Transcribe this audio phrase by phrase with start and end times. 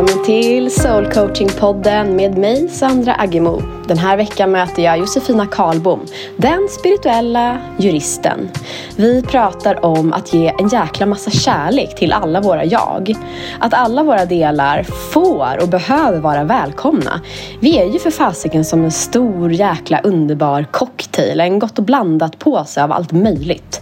[0.00, 3.62] välkommen till Soul Coaching-podden med mig Sandra Aggemo.
[3.88, 6.00] Den här veckan möter jag Josefina Karlbom,
[6.36, 8.50] den spirituella juristen.
[8.96, 13.14] Vi pratar om att ge en jäkla massa kärlek till alla våra jag.
[13.58, 14.82] Att alla våra delar
[15.12, 17.20] får och behöver vara välkomna.
[17.60, 22.38] Vi är ju för fasiken som en stor jäkla underbar cocktail, en gott och blandat
[22.38, 23.80] påse av allt möjligt.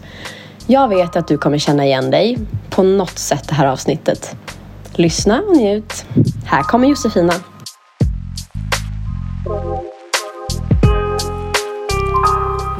[0.67, 2.39] Jag vet att du kommer känna igen dig
[2.71, 4.37] på något sätt det här avsnittet.
[4.99, 6.07] Lyssna och njut.
[6.45, 7.33] Här kommer Josefina.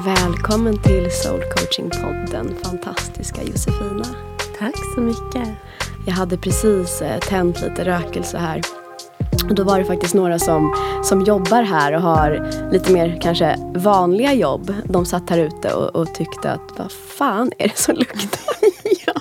[0.05, 4.05] Välkommen till Soul Coaching-podden, fantastiska Josefina.
[4.59, 5.49] Tack så mycket.
[6.07, 8.61] Jag hade precis eh, tänt lite rökelse här.
[9.49, 10.75] Och då var det faktiskt några som,
[11.05, 14.75] som jobbar här och har lite mer kanske vanliga jobb.
[14.85, 18.41] De satt här ute och, och tyckte att vad fan är det som luktar?
[19.07, 19.13] ja.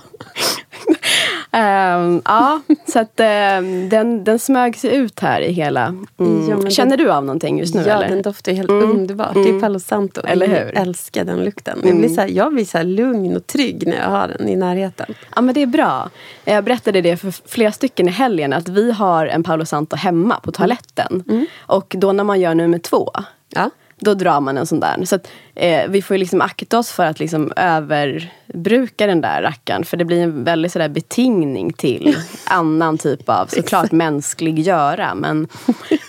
[1.52, 5.86] Um, ja, så att um, den, den smög sig ut här i hela...
[6.20, 6.50] Mm.
[6.50, 7.84] Ja, Känner du av någonting just nu?
[7.88, 8.10] Ja, eller?
[8.10, 8.92] den doftar helt mm.
[8.92, 9.36] underbart.
[9.36, 9.44] Mm.
[9.44, 9.62] Det är mm.
[9.62, 10.22] Palo Santo.
[10.22, 10.56] Eller hur?
[10.56, 11.82] Jag älskar den lukten.
[11.84, 14.56] Jag blir, så här, jag blir så lugn och trygg när jag har den i
[14.56, 15.14] närheten.
[15.36, 16.10] Ja, men det är bra.
[16.46, 20.40] Jag berättade det för flera stycken i helgen att vi har en Palo Santo hemma
[20.40, 21.24] på toaletten.
[21.30, 21.46] Mm.
[21.60, 23.12] Och då när man gör nummer två
[23.50, 25.06] ja då drar man en sån där.
[25.06, 29.84] Så att, eh, vi får liksom akta oss för att liksom överbruka den där rackaren.
[29.84, 35.16] För det blir en väldigt sådär betingning till annan typ av såklart mänsklig göra.
[35.16, 35.48] Men,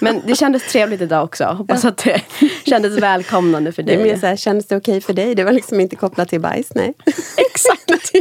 [0.01, 1.45] men det kändes trevligt idag också.
[1.45, 2.23] Hoppas att det
[2.67, 3.97] kändes välkomnande för dig.
[3.97, 5.35] Det är mer så här, kändes det okej okay för dig?
[5.35, 6.95] Det var liksom inte kopplat till bajs, nej.
[7.37, 7.89] Exakt!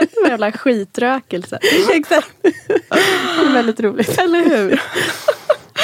[0.00, 1.58] Det var en jävla skitrökelse.
[1.94, 2.28] Exakt.
[2.42, 4.18] Det är väldigt roligt.
[4.18, 4.80] Eller hur?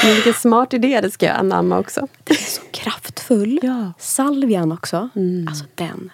[0.03, 2.09] Men vilken smart idé, det ska jag anamma också.
[2.25, 3.59] Den är så kraftfull.
[3.63, 3.93] Ja.
[3.99, 5.09] Salvian också.
[5.17, 5.49] Mm.
[5.49, 6.11] Alltså den.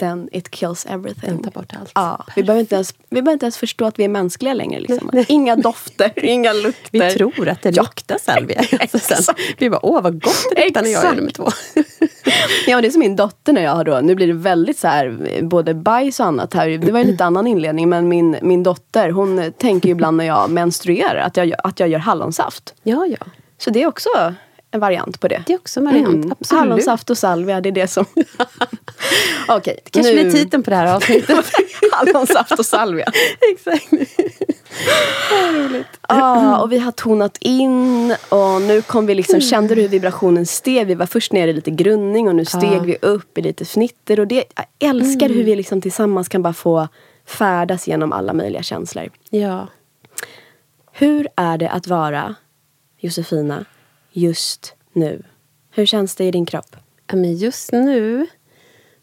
[0.00, 1.30] Den, it kills everything.
[1.30, 1.92] Den tar bort allt.
[1.94, 4.80] Ja, vi, behöver inte ens, vi behöver inte ens förstå att vi är mänskliga längre.
[4.80, 5.24] Liksom.
[5.28, 7.08] Inga dofter, inga lukter.
[7.08, 8.62] Vi tror att det luktar salvia.
[8.80, 11.48] Alltså vi bara, åh vad gott det luktar när jag är nummer två.
[12.66, 14.88] ja, det är som min dotter när jag har då, nu blir det väldigt så
[14.88, 16.68] här, både bajs och annat här.
[16.68, 20.24] Det var en lite annan inledning, men min, min dotter hon tänker ju ibland när
[20.24, 22.74] jag menstruerar att jag, att jag gör hallonsaft.
[22.82, 23.26] Ja, ja.
[23.58, 24.08] Så det är också
[24.70, 25.42] en variant på det.
[25.46, 26.32] Det är också en variant, mm.
[26.40, 26.60] absolut.
[26.60, 28.04] Hallonsaft och salvia, det är det som...
[29.48, 30.22] Okej, okay, det kanske nu...
[30.22, 31.46] blir titeln på det här avsnittet.
[31.92, 33.04] Hallonsaft och salvia.
[33.52, 33.92] Exakt.
[35.54, 35.86] roligt.
[36.00, 40.46] Ah, och vi har tonat in och nu kom vi liksom, kände du hur vibrationen
[40.46, 40.86] steg?
[40.86, 42.82] Vi var först nere i lite grundning och nu steg ah.
[42.82, 44.20] vi upp i lite fnitter.
[44.20, 45.38] Och det, jag älskar mm.
[45.38, 46.88] hur vi liksom tillsammans kan bara få
[47.26, 49.10] färdas genom alla möjliga känslor.
[49.30, 49.66] Ja.
[50.92, 52.34] Hur är det att vara
[52.98, 53.64] Josefina
[54.12, 55.22] just nu?
[55.70, 56.76] Hur känns det i din kropp?
[57.12, 58.26] men just nu,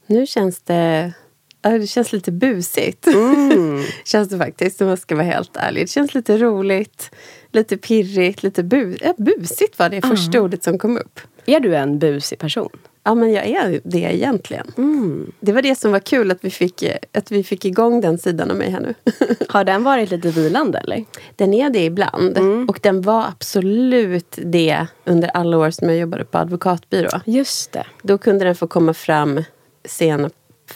[0.06, 1.14] nu känns det
[1.62, 3.08] det känns lite busigt.
[3.08, 3.84] Mm.
[4.06, 5.84] känns det faktiskt, om jag ska vara helt ärlig.
[5.84, 7.12] Det känns lite roligt,
[7.52, 11.20] lite pirrigt, lite bu busigt var det första ordet som kom upp.
[11.46, 12.78] Är du en busig person?
[13.08, 14.72] Ja, men jag är det egentligen.
[14.78, 15.32] Mm.
[15.40, 18.52] Det var det som var kul, att vi, fick, att vi fick igång den sidan
[18.52, 18.94] av mig här nu.
[19.50, 21.06] Har den varit lite vilande eller?
[21.36, 22.38] Den är det ibland.
[22.38, 22.70] Mm.
[22.70, 27.10] Och den var absolut det under alla år som jag jobbade på advokatbyrå.
[27.26, 27.86] Just det.
[28.02, 29.44] Då kunde den få komma fram
[29.86, 30.30] sen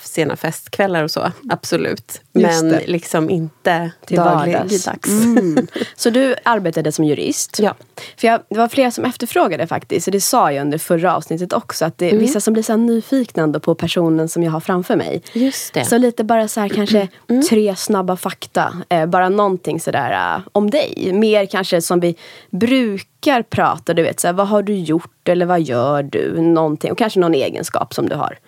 [0.03, 1.31] sena festkvällar och så.
[1.49, 2.21] Absolut.
[2.31, 5.07] Men liksom inte Till dagligdags.
[5.07, 5.67] Mm.
[5.95, 7.59] Så du arbetade som jurist.
[7.59, 7.75] Ja.
[8.17, 10.05] För jag, det var flera som efterfrågade faktiskt.
[10.05, 11.85] Så det sa jag under förra avsnittet också.
[11.85, 12.21] Att det är mm.
[12.21, 15.21] vissa som blir så nyfikna på personen som jag har framför mig.
[15.33, 15.85] Just det.
[15.85, 17.43] Så lite bara så här kanske mm.
[17.43, 18.73] tre snabba fakta.
[18.89, 21.13] Eh, bara någonting sådär uh, om dig.
[21.13, 22.15] Mer kanske som vi
[22.49, 23.93] brukar prata.
[23.93, 26.41] Du vet, så här, vad har du gjort eller vad gör du?
[26.41, 26.91] Någonting.
[26.91, 28.39] Och kanske någon egenskap som du har.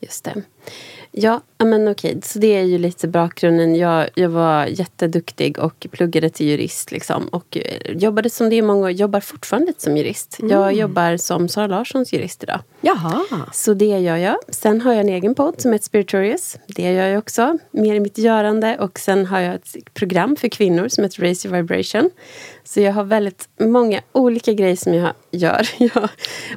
[0.00, 0.42] Just det.
[1.14, 2.20] Ja, men okej.
[2.22, 3.74] Så det är ju lite bakgrunden.
[3.74, 6.92] Jag, jag var jätteduktig och pluggade till jurist.
[6.92, 10.38] Liksom, och eh, jobbade som det är många jobbar fortfarande som jurist.
[10.40, 10.50] Mm.
[10.50, 12.60] Jag jobbar som Sara Larssons jurist idag.
[12.80, 13.22] Jaha.
[13.52, 14.36] Så det gör jag.
[14.48, 16.58] Sen har jag en egen podd som heter Spiritorious.
[16.66, 17.58] Det gör jag också.
[17.70, 18.78] Mer i mitt görande.
[18.78, 22.10] Och sen har jag ett program för kvinnor som heter Raise Your Vibration.
[22.64, 25.68] Så jag har väldigt många olika grejer som jag gör.
[25.78, 26.08] Jag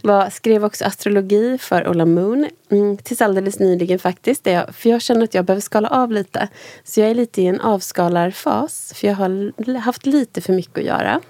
[0.03, 2.47] var, skrev också astrologi för Ola Moon.
[2.71, 4.45] Mm, tills alldeles nyligen faktiskt.
[4.45, 6.47] Jag, för jag känner att jag behöver skala av lite.
[6.83, 8.93] Så jag är lite i en avskalarfas.
[8.95, 11.21] För jag har haft lite för mycket att göra.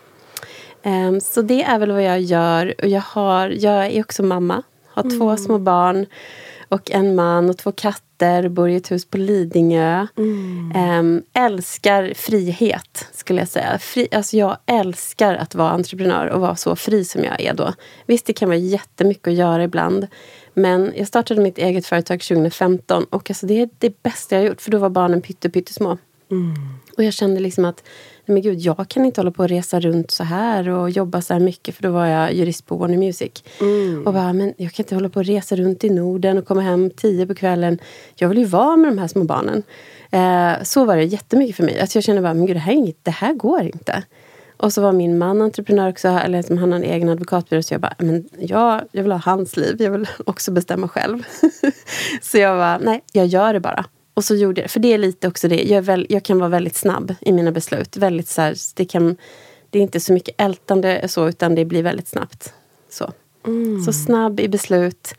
[0.84, 2.74] Um, så det är väl vad jag gör.
[2.82, 4.64] Och jag, har, jag är också mamma.
[4.88, 5.20] Har mm.
[5.20, 6.06] två små barn.
[6.70, 8.05] Och en man och två katter.
[8.50, 10.08] Bor i ett hus på Lidingö.
[10.18, 11.24] Mm.
[11.34, 13.80] Älskar frihet, skulle jag säga.
[13.80, 17.74] Fri, alltså jag älskar att vara entreprenör och vara så fri som jag är då.
[18.06, 20.08] Visst, det kan vara jättemycket att göra ibland.
[20.54, 24.48] Men jag startade mitt eget företag 2015 och alltså det är det bästa jag har
[24.48, 25.98] gjort för då var barnen pytte, pyttesmå.
[26.32, 26.54] Mm.
[26.98, 27.84] Och jag kände liksom att
[28.28, 31.34] men gud, jag kan inte hålla på och resa runt så här och jobba så
[31.34, 33.44] här mycket för då var jag jurist på Warner Music.
[33.62, 34.08] Mm.
[34.08, 36.62] Och bara, men jag kan inte hålla på och resa runt i Norden och komma
[36.62, 37.80] hem tio på kvällen.
[38.16, 39.64] Jag vill ju vara med de här små barnen.
[40.12, 41.80] Eh, så var det jättemycket för mig.
[41.80, 44.04] Att jag kände bara, men gud, det här, är inget, det här går inte.
[44.58, 47.62] Och så var min man entreprenör också, eller som han har en egen advokatbyrå.
[47.62, 49.82] Så jag bara, men jag, jag vill ha hans liv.
[49.82, 51.24] Jag vill också bestämma själv.
[52.22, 53.86] så jag bara, nej, jag gör det bara.
[54.16, 56.50] Och så gjorde jag, för det är lite också det, jag, väl, jag kan vara
[56.50, 57.98] väldigt snabb i mina beslut.
[57.98, 59.18] Väldigt så här, det, kan,
[59.70, 62.54] det är inte så mycket ältande så, utan det blir väldigt snabbt.
[62.90, 63.12] Så,
[63.46, 63.84] mm.
[63.84, 65.14] så snabb i beslut.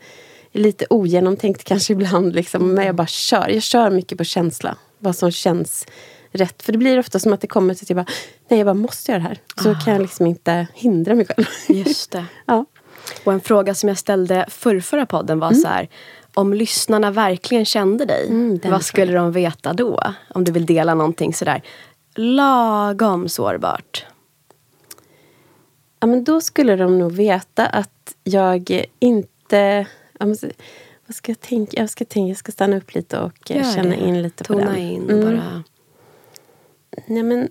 [0.51, 3.49] Lite ogenomtänkt kanske ibland, liksom, men jag bara kör.
[3.49, 4.77] Jag kör mycket på känsla.
[4.99, 5.85] Vad som känns
[6.31, 6.63] rätt.
[6.63, 8.13] För det blir ofta som att det kommer till att jag bara,
[8.47, 9.39] nej jag bara måste göra det här.
[9.63, 9.79] Så ah.
[9.85, 11.45] kan jag liksom inte hindra mig själv.
[11.67, 12.25] Just det.
[12.45, 12.65] ja.
[13.23, 15.61] Och en fråga som jag ställde förr, förra podden var mm.
[15.61, 15.89] så här,
[16.37, 19.99] om lyssnarna verkligen kände dig, mm, vad skulle de veta då?
[20.29, 21.61] Om du vill dela någonting sådär
[22.15, 24.05] lagom sårbart.
[25.99, 29.87] Ja, men då skulle de nog veta att jag inte...
[30.19, 31.79] vad ska jag tänka?
[31.79, 33.95] Jag ska, tänka, jag ska stanna upp lite och Gör känna det.
[33.95, 34.77] in lite Tona på den.
[34.77, 35.21] in mm.
[35.21, 35.63] bara.
[37.07, 37.49] Nej, men,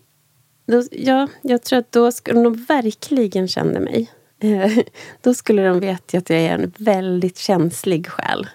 [0.66, 4.12] då, ja, jag tror att då skulle de verkligen känna mig.
[5.22, 8.46] då skulle de veta att jag är en väldigt känslig själ.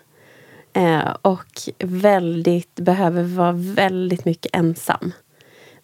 [0.73, 5.11] Eh, och väldigt, behöver vara väldigt mycket ensam.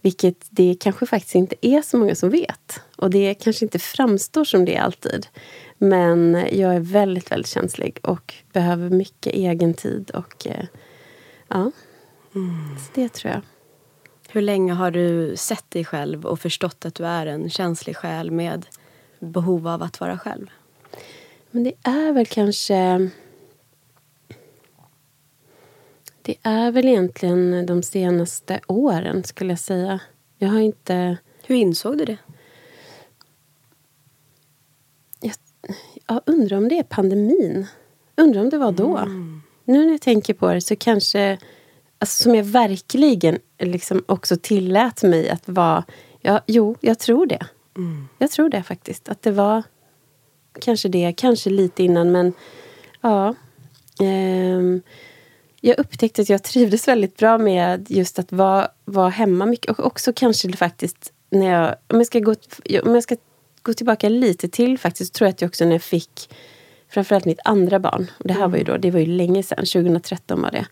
[0.02, 2.82] Vilket det kanske faktiskt inte är så många som vet.
[2.96, 5.28] Och det kanske inte framstår som det alltid.
[5.78, 10.12] Men jag är väldigt, väldigt känslig och behöver mycket egen tid.
[10.12, 10.66] Och eh,
[11.48, 11.72] ja,
[12.36, 12.78] mm.
[12.80, 13.42] så det tror jag.
[14.30, 18.32] Hur länge har du sett dig själv och förstått att du är en känslig själ
[18.32, 18.66] med
[19.20, 20.48] behov av att vara själv?
[21.52, 23.10] Men det är väl kanske
[26.28, 30.00] det är väl egentligen de senaste åren, skulle jag säga.
[30.38, 31.18] Jag har inte...
[31.46, 32.18] Hur insåg du det?
[35.20, 35.34] Jag,
[36.08, 37.68] jag undrar om det är pandemin.
[38.16, 38.98] Undrar om det var då.
[38.98, 39.42] Mm.
[39.66, 41.38] Nu när jag tänker på det så kanske...
[42.00, 45.84] Alltså, som jag verkligen liksom också tillät mig att vara...
[46.22, 47.46] Ja, jo, jag tror det.
[47.78, 48.08] Mm.
[48.18, 49.10] Jag tror det faktiskt.
[49.10, 49.64] Att det var
[50.60, 52.34] kanske det, kanske lite innan men
[53.02, 53.36] ja.
[54.00, 54.82] Ehm,
[55.68, 59.72] jag upptäckte att jag trivdes väldigt bra med just att vara, vara hemma mycket.
[59.72, 61.76] Och också kanske faktiskt när jag...
[61.88, 62.36] Om jag ska gå,
[62.84, 63.16] om jag ska
[63.62, 66.30] gå tillbaka lite till faktiskt, tror jag att jag också när jag fick
[66.90, 68.12] framförallt mitt andra barn.
[68.18, 68.52] Och det här mm.
[68.52, 70.66] var ju då, det var ju länge sedan, 2013 var det.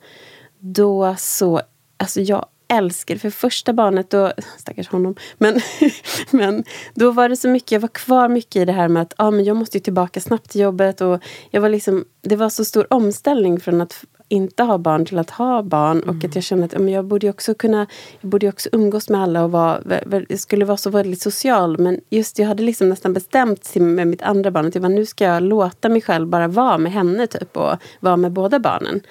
[0.60, 1.62] Då så,
[1.98, 5.62] alltså jag älskade, för första barnet då, stackars honom, men,
[6.32, 6.64] men
[6.94, 9.32] då var det så mycket, jag var kvar mycket i det här med att ah,
[9.32, 12.66] men jag måste ju tillbaka snabbt till jobbet och jag var liksom, det var så
[12.66, 16.02] stor omställning från att inte ha barn till att ha barn.
[16.04, 16.18] Mm.
[16.18, 17.88] Och att jag kände att ja, jag borde också kunna
[18.22, 19.82] jag borde också umgås med alla och vara,
[20.30, 21.78] jag skulle vara så väldigt social.
[21.78, 25.06] Men just jag hade liksom nästan bestämt med mitt andra barn att jag bara, nu
[25.06, 29.02] ska jag låta mig själv bara vara med henne typ och vara med båda barnen.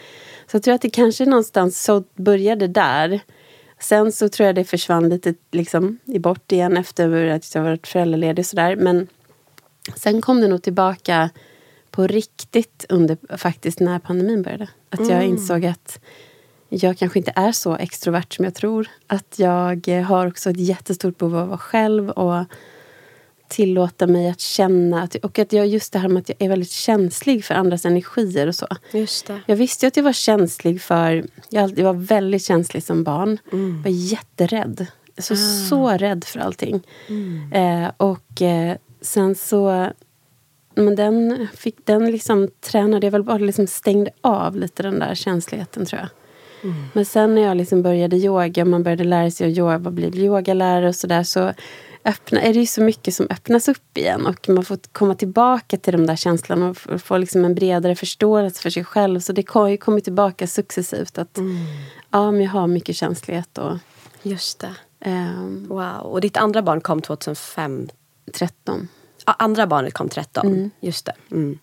[0.50, 3.20] Så jag tror att det kanske någonstans så började där.
[3.80, 7.86] Sen så tror jag det försvann lite liksom, i bort igen efter att jag varit
[7.86, 8.76] föräldraledig och sådär.
[8.76, 9.08] Men
[9.96, 11.30] sen kom det nog tillbaka
[11.94, 14.68] på riktigt under faktiskt när pandemin började.
[14.90, 15.28] Att jag mm.
[15.28, 15.98] insåg att
[16.68, 18.88] jag kanske inte är så extrovert som jag tror.
[19.06, 22.44] Att jag har också ett jättestort behov av att vara själv och
[23.48, 25.02] tillåta mig att känna.
[25.02, 27.84] Att, och att jag, just det här med att jag är väldigt känslig för andras
[27.84, 28.66] energier och så.
[28.92, 29.40] Just det.
[29.46, 31.24] Jag visste ju att jag var känslig för...
[31.48, 33.38] Jag, var väldigt känslig som barn.
[33.52, 33.76] Mm.
[33.76, 34.86] Jag var jätterädd.
[35.18, 35.68] Så, ah.
[35.68, 36.82] så rädd för allting.
[37.08, 37.52] Mm.
[37.52, 39.90] Eh, och eh, sen så
[40.74, 45.14] men den, fick, den liksom tränade jag väl bara liksom stängde av lite den där
[45.14, 46.08] känsligheten tror jag.
[46.70, 46.84] Mm.
[46.92, 50.88] Men sen när jag liksom började yoga, man började lära sig att yoga, bli yogalärare
[50.88, 51.52] och sådär så
[52.04, 55.76] öppna, är det ju så mycket som öppnas upp igen och man får komma tillbaka
[55.76, 59.20] till de där känslorna och få liksom en bredare förståelse för sig själv.
[59.20, 61.56] Så det har ju kommit tillbaka successivt att mm.
[62.10, 63.58] ja, men jag har mycket känslighet.
[63.58, 63.78] Och,
[64.22, 64.74] Just det.
[65.10, 66.00] Um, wow.
[66.00, 67.88] Och ditt andra barn kom 2005?
[68.32, 68.88] 13
[69.24, 70.46] andra barnet kom 13.
[70.46, 70.70] Mm.
[70.80, 71.12] Just det.
[71.30, 71.58] Mm.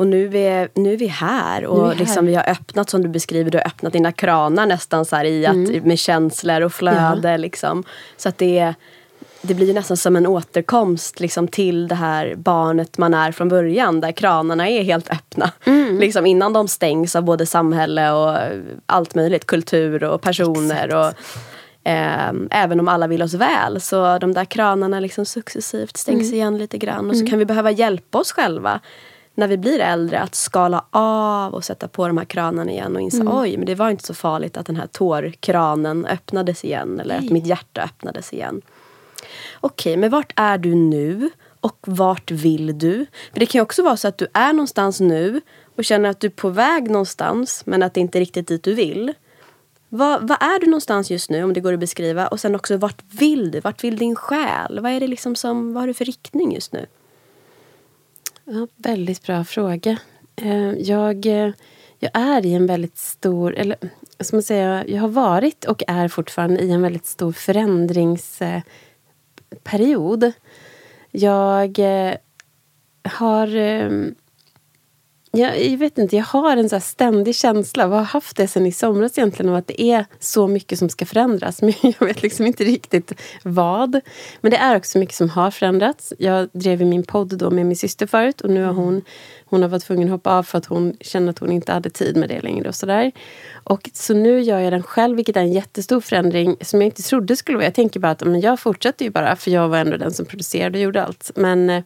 [0.00, 3.08] Och nu är, nu är vi här och vi, liksom, vi har öppnat som du
[3.08, 5.82] beskriver, du har öppnat dina kranar nästan så i att, mm.
[5.82, 7.30] med känslor och flöde.
[7.30, 7.36] Ja.
[7.36, 7.84] Liksom.
[8.16, 8.74] Så att det,
[9.42, 14.00] det blir nästan som en återkomst liksom, till det här barnet man är från början.
[14.00, 15.52] Där kranarna är helt öppna.
[15.64, 15.98] Mm.
[15.98, 18.38] Liksom, innan de stängs av både samhälle och
[18.86, 19.46] allt möjligt.
[19.46, 20.84] Kultur och personer.
[20.84, 21.18] Exakt.
[21.18, 21.24] Och,
[21.84, 23.80] Eh, även om alla vill oss väl.
[23.80, 26.34] Så de där kranarna liksom successivt stängs mm.
[26.34, 27.10] igen lite grann.
[27.10, 27.30] Och så mm.
[27.30, 28.80] kan vi behöva hjälpa oss själva
[29.34, 33.02] när vi blir äldre att skala av och sätta på de här kranarna igen och
[33.02, 33.36] inse mm.
[33.36, 37.26] oj, men det var inte så farligt att den här tårkranen öppnades igen eller Nej.
[37.26, 38.62] att mitt hjärta öppnades igen.
[39.60, 41.30] Okej, men vart är du nu?
[41.60, 43.06] Och vart vill du?
[43.32, 45.40] För Det kan ju också vara så att du är någonstans nu
[45.76, 48.64] och känner att du är på väg någonstans men att det inte är riktigt dit
[48.64, 49.14] du vill.
[49.92, 52.26] Vad, vad, är du någonstans just nu om det går att beskriva?
[52.26, 53.60] Och sen också vart vill du?
[53.60, 54.80] Vart vill din själ?
[54.80, 56.86] Vad är det liksom som, vad har du för riktning just nu?
[58.44, 59.98] Ja, väldigt bra fråga.
[60.36, 61.52] Eh, jag, eh,
[61.98, 63.76] jag är i en väldigt stor, eller
[64.20, 70.32] som man säga, jag har varit och är fortfarande i en väldigt stor förändringsperiod.
[71.10, 72.14] Jag eh,
[73.04, 74.14] har ehm,
[75.32, 78.66] jag, jag, vet inte, jag har en så ständig känsla, och har haft det sen
[78.66, 81.62] i somras egentligen, av att det är så mycket som ska förändras.
[81.62, 84.00] Men jag vet liksom inte riktigt vad.
[84.40, 86.12] Men det är också mycket som har förändrats.
[86.18, 89.02] Jag drev min podd då med min syster förut och nu har hon,
[89.44, 91.90] hon har varit tvungen att hoppa av för att hon känner att hon inte hade
[91.90, 92.68] tid med det längre.
[92.68, 93.12] Och så, där.
[93.64, 97.02] Och så nu gör jag den själv, vilket är en jättestor förändring som jag inte
[97.02, 97.66] trodde skulle vara.
[97.66, 100.26] Jag tänker bara att men jag fortsätter ju bara, för jag var ändå den som
[100.26, 101.30] producerade och gjorde allt.
[101.34, 101.82] Men eh,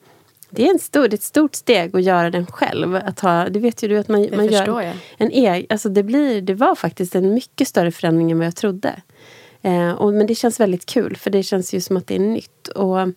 [0.55, 2.97] det är, en stor, det ett stort steg att göra den själv.
[2.97, 4.97] Att ha, det vet ju du att man, man gör jag.
[5.17, 5.67] en egen...
[5.69, 9.03] Alltså det, blir, det var faktiskt en mycket större förändring än vad jag trodde.
[9.63, 12.19] Eh, och, men det känns väldigt kul, för det känns ju som att det är
[12.19, 12.69] nytt.
[12.69, 13.09] Och,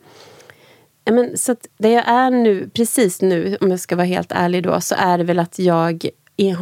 [1.05, 4.63] men, så att det jag är nu, precis nu, om jag ska vara helt ärlig
[4.63, 6.09] då, så är det väl att jag,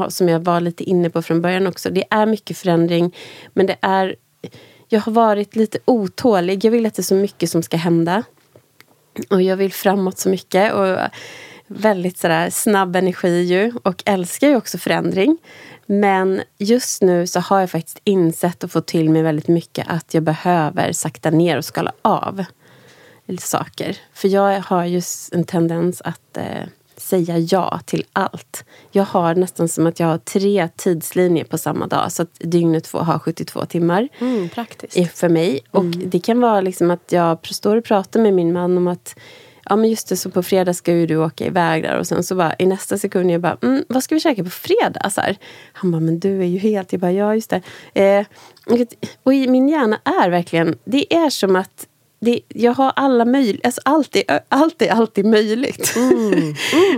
[0.10, 3.16] som jag var lite inne på från början också, det är mycket förändring,
[3.54, 4.16] men det är
[4.88, 6.66] jag har varit lite otålig.
[6.66, 8.24] Jag vill att det är så mycket som ska hända.
[9.30, 10.74] Och jag vill framåt så mycket.
[10.74, 10.98] Och
[11.68, 13.74] väldigt sådär snabb energi ju.
[13.84, 15.38] Och älskar ju också förändring.
[15.86, 20.14] Men just nu så har jag faktiskt insett och fått till mig väldigt mycket att
[20.14, 22.46] jag behöver sakta ner och skala av
[23.40, 23.98] saker.
[24.14, 26.64] För jag har just en tendens att eh,
[26.98, 28.66] säga ja till allt.
[28.92, 32.12] Jag har nästan som att jag har tre tidslinjer på samma dag.
[32.12, 34.08] Så att dygnet får ha 72 timmar.
[34.20, 35.18] Mm, praktiskt.
[35.18, 35.60] För mig.
[35.72, 36.10] Och mm.
[36.10, 39.16] det kan vara liksom att jag står och pratar med min man om att
[39.70, 42.24] Ja men just det, så på fredag ska ju du åka iväg där och sen
[42.24, 45.10] så bara i nästa sekund jag bara, mm, vad ska vi käka på fredag?
[45.10, 45.38] Så här.
[45.74, 47.62] Han bara, men du är ju helt, jag bara, ja just det.
[47.94, 48.26] Eh,
[49.24, 51.88] och min hjärna är verkligen, det är som att
[52.26, 53.62] det, jag har alla möjliga...
[53.64, 55.96] Alltså allt, är, allt är alltid möjligt.
[55.96, 56.54] Mm, mm.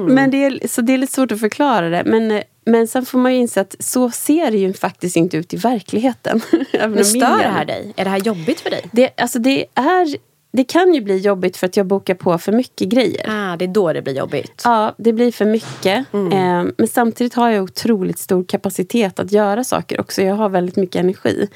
[0.15, 2.03] men det är, så det är lite svårt att förklara det.
[2.05, 5.53] Men, men sen får man ju inse att så ser det ju faktiskt inte ut
[5.53, 6.41] i verkligheten.
[6.71, 7.93] men stör det här dig?
[7.95, 8.81] Är det här jobbigt för dig?
[8.91, 10.17] Det, alltså det, är,
[10.51, 13.25] det kan ju bli jobbigt för att jag bokar på för mycket grejer.
[13.29, 14.61] Ah, det är då det blir jobbigt?
[14.63, 16.13] Ja, det blir för mycket.
[16.13, 16.31] Mm.
[16.31, 20.21] Eh, men samtidigt har jag otroligt stor kapacitet att göra saker också.
[20.21, 21.49] Jag har väldigt mycket energi.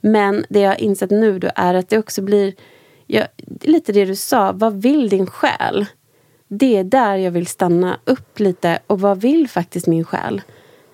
[0.00, 2.54] Men det jag har insett nu då är att det också blir
[3.06, 3.26] jag,
[3.60, 5.86] lite det du sa, vad vill din själ?
[6.48, 8.78] Det är där jag vill stanna upp lite.
[8.86, 10.42] Och vad vill faktiskt min själ?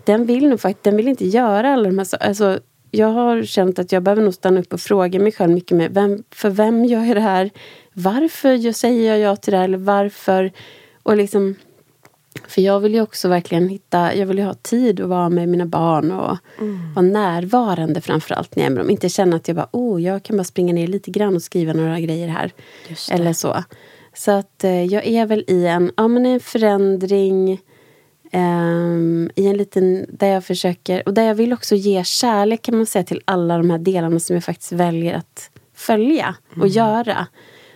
[0.05, 2.29] Den vill nog faktiskt, den vill inte göra alla de här sakerna.
[2.29, 5.77] Alltså, jag har känt att jag behöver nog stanna upp och fråga mig själv mycket
[5.77, 5.89] mer.
[5.89, 7.51] Vem, för vem gör jag det här?
[7.93, 9.65] Varför jag säger jag ja till det här?
[9.65, 10.53] Eller varför?
[11.03, 11.55] Och liksom
[12.49, 15.49] för jag vill ju också verkligen hitta, jag vill ju ha tid att vara med
[15.49, 16.95] mina barn och mm.
[16.95, 18.91] vara närvarande framförallt när jag är med dem.
[18.91, 21.73] Inte känna att jag bara, oh, jag kan bara springa ner lite grann och skriva
[21.73, 22.53] några grejer här.
[23.11, 23.65] Eller så.
[24.15, 27.61] Så att eh, jag är väl i en, ja, men en förändring.
[28.35, 32.77] Um, I en liten, där jag försöker, och där jag vill också ge kärlek kan
[32.77, 36.69] man säga till alla de här delarna som jag faktiskt väljer att följa och mm.
[36.69, 37.27] göra.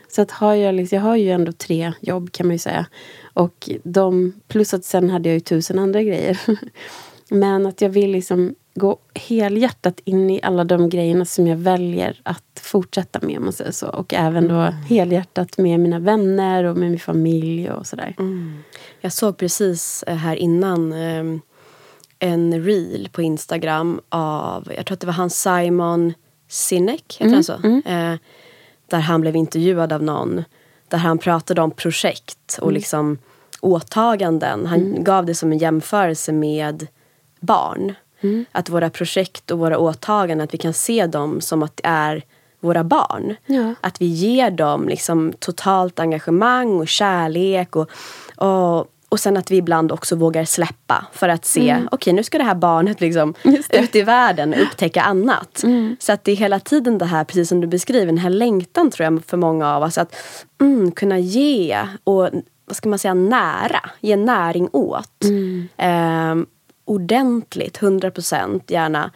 [0.08, 2.86] Så att har jag, liksom, jag har ju ändå tre jobb kan man ju säga.
[3.34, 6.40] Och de, plus att sen hade jag ju tusen andra grejer.
[7.28, 12.20] Men att jag vill liksom gå helhjärtat in i alla de grejerna som jag väljer
[12.22, 13.40] att fortsätta med.
[13.40, 13.88] Man säger så.
[13.88, 14.74] Och även då mm.
[14.74, 18.14] helhjärtat med mina vänner och med min familj och sådär.
[18.18, 18.58] Mm.
[19.00, 21.40] Jag såg precis eh, här innan eh,
[22.18, 26.14] en reel på Instagram av, jag tror att det var han Simon
[26.48, 27.34] Sinek, heter mm.
[27.34, 27.54] han så?
[27.64, 27.82] Mm.
[28.86, 30.44] Där han blev intervjuad av någon.
[30.88, 32.74] Där han pratade om projekt och mm.
[32.74, 33.18] liksom
[33.60, 34.66] åtaganden.
[34.66, 35.04] Han mm.
[35.04, 36.86] gav det som en jämförelse med
[37.40, 37.94] barn.
[38.20, 38.44] Mm.
[38.52, 42.22] Att våra projekt och våra åtaganden, att vi kan se dem som att det är
[42.60, 43.36] våra barn.
[43.46, 43.74] Ja.
[43.80, 47.76] Att vi ger dem liksom totalt engagemang och kärlek.
[47.76, 47.90] Och,
[48.36, 51.86] och och sen att vi ibland också vågar släppa för att se, mm.
[51.86, 53.34] okej okay, nu ska det här barnet liksom
[53.70, 55.62] ut i världen och upptäcka annat.
[55.62, 55.96] Mm.
[56.00, 58.90] Så att det är hela tiden det här, precis som du beskriver, den här längtan
[58.90, 60.16] tror jag för många av oss att
[60.60, 62.28] mm, kunna ge och
[62.66, 65.24] vad ska man säga, nära, ge näring åt.
[65.76, 66.34] Eh,
[66.84, 69.10] ordentligt, 100 procent gärna.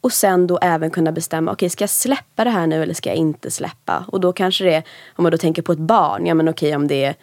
[0.00, 2.94] Och sen då även kunna bestämma, okej okay, ska jag släppa det här nu eller
[2.94, 4.04] ska jag inte släppa?
[4.08, 4.82] Och då kanske det är,
[5.16, 7.14] om man då tänker på ett barn, ja men okej okay, om det är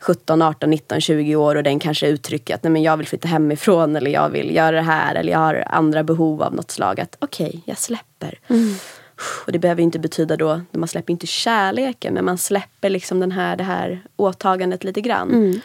[0.00, 3.28] 17, 18, 19, 20 år och den kanske uttrycker att nej, men jag vill flytta
[3.28, 7.00] hemifrån eller jag vill göra det här eller jag har andra behov av något slag.
[7.00, 8.38] Att okej, okay, jag släpper.
[8.48, 8.74] Mm.
[9.46, 13.32] Och det behöver inte betyda då, man släpper inte kärleken men man släpper liksom den
[13.32, 15.30] här, det här åtagandet lite grann.
[15.30, 15.60] Mm.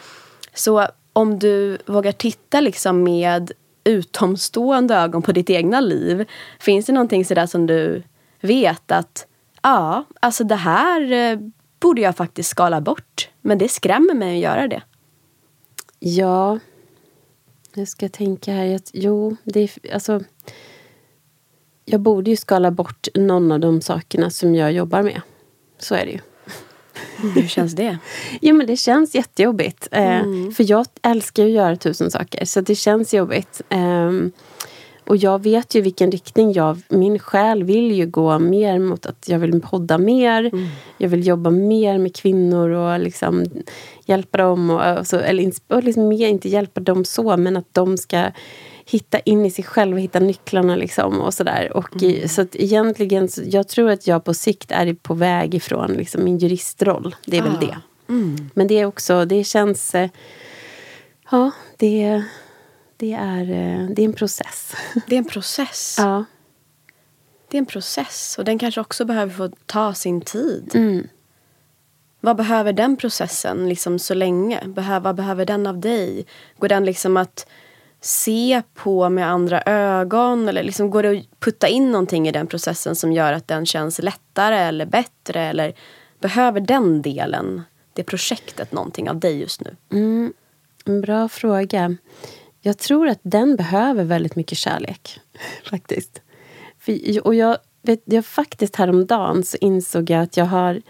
[0.54, 3.52] Så om du vågar titta liksom med
[3.84, 6.24] utomstående ögon på ditt egna liv.
[6.60, 8.02] Finns det någonting sådär som du
[8.40, 9.26] vet att
[9.62, 11.38] ja, alltså det här eh,
[11.80, 13.28] borde jag faktiskt skala bort.
[13.46, 14.82] Men det skrämmer mig att göra det.
[15.98, 16.58] Ja,
[17.74, 18.80] jag ska tänka här.
[18.92, 20.20] Jo, det är, alltså,
[21.84, 25.20] jag borde ju skala bort någon av de sakerna som jag jobbar med.
[25.78, 26.18] Så är det ju.
[27.34, 27.98] Hur känns det?
[28.40, 29.88] jo, men det känns jättejobbigt.
[29.90, 30.52] Eh, mm.
[30.52, 33.62] för jag älskar ju att göra tusen saker, så det känns jobbigt.
[33.70, 34.32] Um,
[35.06, 36.80] och jag vet ju vilken riktning jag...
[36.88, 40.44] Min själ vill ju gå mer mot att jag vill podda mer.
[40.44, 40.66] Mm.
[40.98, 43.44] Jag vill jobba mer med kvinnor och liksom
[44.06, 44.70] hjälpa dem.
[44.70, 48.30] Och, alltså, eller och liksom inte hjälpa dem så, men att de ska
[48.86, 51.76] hitta in i sig själva, hitta nycklarna liksom och sådär.
[52.16, 52.28] mm.
[52.28, 56.24] Så att egentligen, så jag tror att jag på sikt är på väg ifrån liksom,
[56.24, 57.16] min juristroll.
[57.26, 57.44] Det är ah.
[57.44, 57.76] väl det.
[58.08, 58.50] Mm.
[58.54, 59.94] Men det är också, det känns...
[59.94, 60.10] Eh,
[61.30, 62.24] ja, det
[62.96, 64.74] det är, eh, det är en process.
[65.06, 65.96] Det är en process?
[65.98, 66.24] ja.
[67.48, 70.70] Det är en process och den kanske också behöver få ta sin tid.
[70.74, 71.08] Mm.
[72.20, 74.60] Vad behöver den processen liksom så länge?
[74.66, 76.26] Behöver, vad behöver den av dig?
[76.58, 77.46] Går den liksom att
[78.00, 80.48] se på med andra ögon?
[80.48, 83.66] Eller liksom går det att putta in någonting i den processen som gör att den
[83.66, 85.42] känns lättare eller bättre?
[85.42, 85.74] Eller
[86.18, 89.76] behöver den delen, det projektet, någonting av dig just nu?
[89.92, 90.32] Mm,
[90.84, 91.96] en bra fråga.
[92.66, 95.20] Jag tror att den behöver väldigt mycket kärlek.
[95.70, 96.22] Faktiskt.
[96.78, 100.82] För, och jag, vet, jag faktiskt häromdagen så insåg jag att jag har...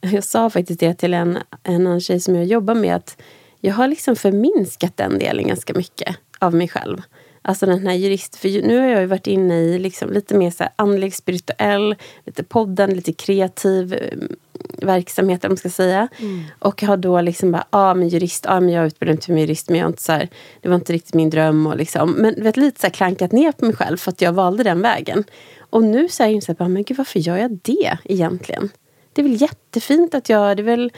[0.00, 2.96] Jag sa faktiskt det till en, en annan tjej som jag jobbar med.
[2.96, 3.22] att
[3.60, 7.02] Jag har liksom förminskat den delen ganska mycket av mig själv.
[7.48, 8.36] Alltså den här jurist...
[8.36, 11.94] För nu har jag ju varit inne i liksom lite mer så här andlig, spirituell,
[12.24, 14.36] lite podden, lite kreativ mm,
[14.82, 16.08] verksamhet, om man ska säga.
[16.18, 16.44] Mm.
[16.58, 19.20] Och har då liksom bara, ja ah, men jurist, ja ah, men jag är utbildad
[19.20, 20.28] till jurist men jag inte så här,
[20.60, 21.66] det var inte riktigt min dröm.
[21.66, 24.32] Och liksom, men vet, lite så här klankat ner på mig själv för att jag
[24.32, 25.24] valde den vägen.
[25.58, 28.70] Och nu så är jag insett, men gud varför gör jag det egentligen?
[29.12, 30.92] Det är väl jättefint att jag, det är väl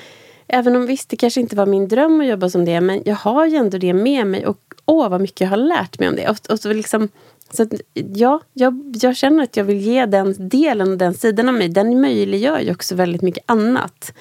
[0.50, 3.14] Även om visst, det kanske inte var min dröm att jobba som det, men jag
[3.14, 4.46] har ju ändå det med mig.
[4.46, 6.28] Och åh, vad mycket jag har lärt mig om det.
[6.28, 7.08] Och, och så liksom,
[7.50, 11.48] så att, ja, jag, jag känner att jag vill ge den delen och den sidan
[11.48, 11.68] av mig.
[11.68, 14.12] Den möjliggör ju också väldigt mycket annat.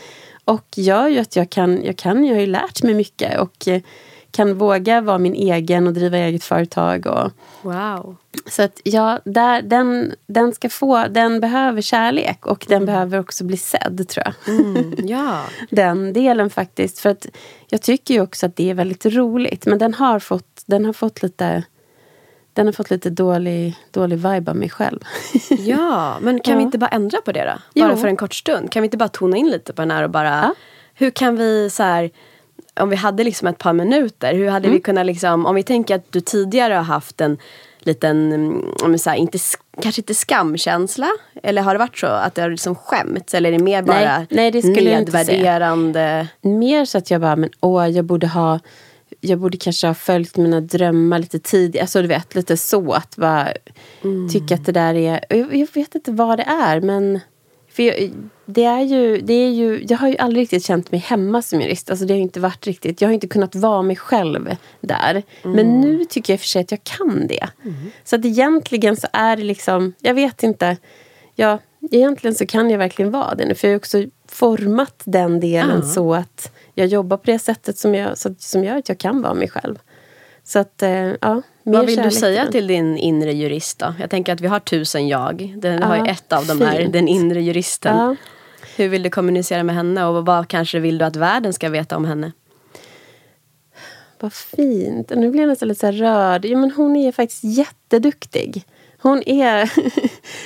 [0.46, 3.40] Och gör ju att jag kan, jag kan, jag har ju lärt mig mycket.
[3.40, 3.82] Och eh,
[4.38, 7.06] kan våga vara min egen och driva eget företag.
[7.08, 8.16] Och, wow.
[8.46, 12.86] Så att ja, där, den, den ska få, den behöver kärlek och den mm.
[12.86, 14.56] behöver också bli sedd tror jag.
[14.56, 15.44] Mm, ja.
[15.70, 17.00] den delen faktiskt.
[17.00, 17.28] För att
[17.70, 19.66] jag tycker ju också att det är väldigt roligt.
[19.66, 21.64] Men den har fått, den har fått lite
[22.54, 25.00] den har fått lite dålig, dålig vibe av mig själv.
[25.50, 26.58] ja, men kan ja.
[26.58, 27.82] vi inte bara ändra på det då?
[27.82, 27.98] Bara jo.
[27.98, 28.72] för en kort stund.
[28.72, 30.30] Kan vi inte bara tona in lite på den här och bara...
[30.30, 30.54] Ja.
[30.94, 32.12] Hur kan vi så här
[32.80, 34.78] om vi hade liksom ett par minuter, hur hade mm.
[34.78, 37.38] vi kunnat liksom, om vi tänker att du tidigare har haft en
[37.80, 38.34] liten,
[38.84, 39.38] om så här, inte,
[39.82, 41.08] kanske inte skamkänsla?
[41.44, 43.34] Eller har det varit så att det har liksom skämts?
[43.34, 46.28] Eller är det mer bara nej, nej, det skulle nedvärderande?
[46.42, 48.60] Mer så att jag bara, men åh, jag borde ha
[49.22, 51.84] jag borde kanske ha följt mina drömmar lite tidigare.
[51.84, 52.94] Alltså du vet, lite så.
[52.94, 53.48] Att bara
[54.04, 54.30] mm.
[54.30, 55.26] tycka att det där är...
[55.30, 57.20] Jag, jag vet inte vad det är, men
[57.78, 58.12] för jag,
[58.46, 61.62] det är ju, det är ju, jag har ju aldrig riktigt känt mig hemma som
[61.62, 61.90] jurist.
[61.90, 65.24] Alltså det har inte varit riktigt, jag har inte kunnat vara mig själv där.
[65.44, 65.56] Mm.
[65.56, 67.48] Men nu tycker jag för sig att jag kan det.
[67.64, 67.76] Mm.
[68.04, 70.78] Så att egentligen så är det liksom, jag vet inte.
[71.36, 71.60] Ja,
[71.92, 73.56] egentligen så kan jag verkligen vara det nu.
[73.56, 75.88] För jag har också format den delen mm.
[75.88, 79.22] så att jag jobbar på det sättet som, jag, så, som gör att jag kan
[79.22, 79.80] vara mig själv.
[80.44, 81.42] Så att, eh, ja.
[81.72, 83.94] Vad vill du säga till din inre jurist då?
[84.00, 85.54] Jag tänker att vi har tusen jag.
[85.58, 87.98] Den ja, har ju ett av de här, den inre juristen.
[87.98, 88.16] Ja.
[88.78, 91.98] Hur vill du kommunicera med henne och vad kanske vill du att världen ska veta
[91.98, 92.32] om henne?
[94.20, 95.12] Vad fint.
[95.16, 96.46] Nu blir jag nästan lite så rörd.
[96.46, 98.64] Ja, men hon är faktiskt jätteduktig.
[99.02, 99.72] Hon är,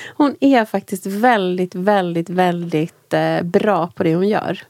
[0.17, 4.63] hon är faktiskt väldigt, väldigt, väldigt eh, bra på det hon gör.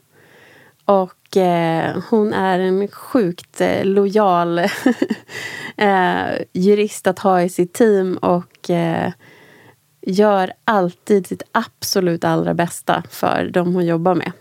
[0.84, 4.58] Och eh, hon är en sjukt eh, lojal
[5.76, 9.12] eh, jurist att ha i sitt team och eh,
[10.00, 14.32] gör alltid sitt absolut allra bästa för de hon jobbar med.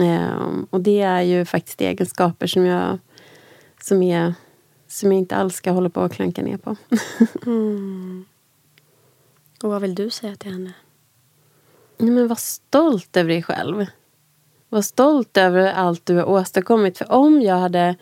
[0.00, 2.98] Eh, och det är ju faktiskt egenskaper som jag,
[3.82, 4.34] som är,
[4.88, 6.76] som jag inte alls ska hålla på och klanka ner på.
[7.46, 8.24] mm.
[9.62, 10.72] Och vad vill du säga till henne?
[11.98, 13.86] men var stolt över dig själv
[14.68, 16.98] vara stolt över allt du har åstadkommit.
[16.98, 17.96] För om jag hade...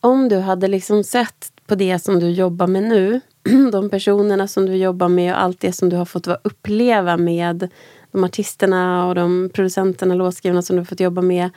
[0.00, 3.20] Om du hade liksom sett på det som du jobbar med nu,
[3.72, 7.68] de personerna som du jobbar med och allt det som du har fått uppleva med
[8.12, 11.50] de artisterna och de producenterna, låtskrivarna som du har fått jobba med.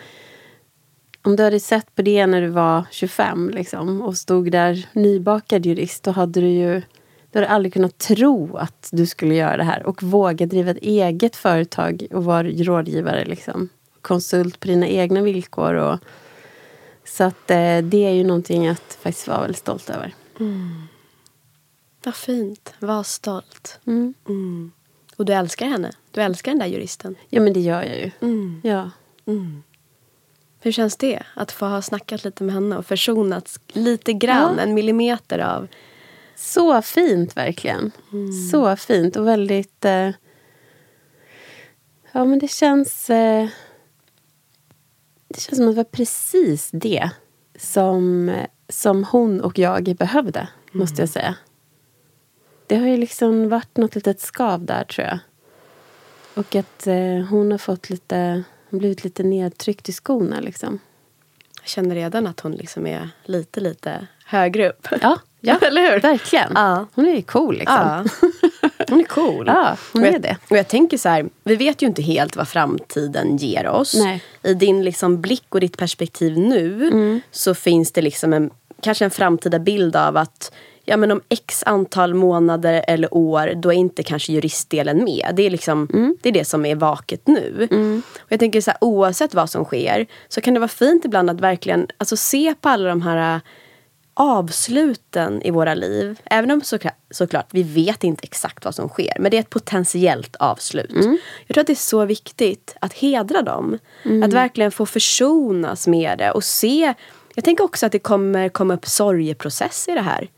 [1.21, 5.65] Om du hade sett på det när du var 25 liksom, och stod där nybakad
[5.65, 6.81] jurist, då hade du ju
[7.31, 10.77] du hade aldrig kunnat tro att du skulle göra det här och våga driva ett
[10.77, 13.25] eget företag och vara rådgivare.
[13.25, 13.69] Liksom.
[14.07, 15.73] Konsult på dina egna villkor.
[15.73, 15.99] Och,
[17.05, 20.13] så att, eh, det är ju någonting att faktiskt vara väldigt stolt över.
[20.39, 20.87] Mm.
[22.03, 22.73] Vad fint.
[22.79, 23.79] Var stolt.
[23.87, 24.13] Mm.
[24.27, 24.71] Mm.
[25.17, 25.91] Och du älskar henne?
[26.11, 27.15] Du älskar den där juristen?
[27.29, 28.11] Ja, men det gör jag ju.
[28.21, 28.61] Mm.
[28.63, 28.91] Ja.
[29.25, 29.63] Mm.
[30.59, 31.23] Hur känns det?
[31.35, 34.63] Att få ha snackat lite med henne och försonats lite grann, Ja.
[34.63, 35.67] en millimeter av...
[36.35, 37.91] Så fint verkligen.
[38.11, 38.31] Mm.
[38.51, 39.85] Så fint och väldigt...
[39.85, 40.09] Eh,
[42.11, 43.09] ja, men det känns...
[43.09, 43.47] Eh,
[45.37, 47.09] det känns som att det var precis det
[47.59, 48.31] som,
[48.69, 51.35] som hon och jag behövde, måste jag säga.
[52.67, 55.19] Det har ju liksom varit något litet skav där, tror jag.
[56.33, 58.43] Och att eh, hon har fått lite...
[58.69, 60.79] blivit lite nedtryckt i skorna, liksom.
[61.61, 64.87] Jag känner redan att hon liksom är lite, lite högre upp.
[65.01, 65.99] Ja, ja Eller hur?
[65.99, 66.51] verkligen.
[66.55, 66.85] Ja.
[66.93, 68.05] Hon är ju cool, liksom.
[68.41, 68.46] Ja.
[68.89, 69.43] Hon är cool.
[69.47, 70.37] Ja, hon och är jag, det.
[70.49, 73.93] Och jag tänker så här, vi vet ju inte helt vad framtiden ger oss.
[73.93, 74.23] Nej.
[74.43, 77.21] I din liksom blick och ditt perspektiv nu Mm.
[77.31, 78.49] så finns det liksom en,
[78.81, 80.51] kanske en framtida bild av att
[80.85, 85.31] ja, men om x antal månader eller år då är inte kanske juristdelen med.
[85.35, 86.17] Det är, liksom, Mm.
[86.21, 87.67] det, är det som är vaket nu.
[88.17, 91.29] Och jag tänker så här, oavsett vad som sker så kan det vara fint ibland
[91.29, 93.41] att verkligen alltså, se på alla de här
[94.19, 96.19] avsluten i våra liv.
[96.25, 99.13] Även om såklart, såklart vi vet inte exakt vad som sker.
[99.19, 100.91] Men det är ett potentiellt avslut.
[101.47, 103.77] Jag tror att det är så viktigt att hedra dem.
[104.23, 106.93] Att verkligen få försonas med det och se.
[107.35, 110.29] Jag tänker också att det kommer komma upp sorgeprocess i det här.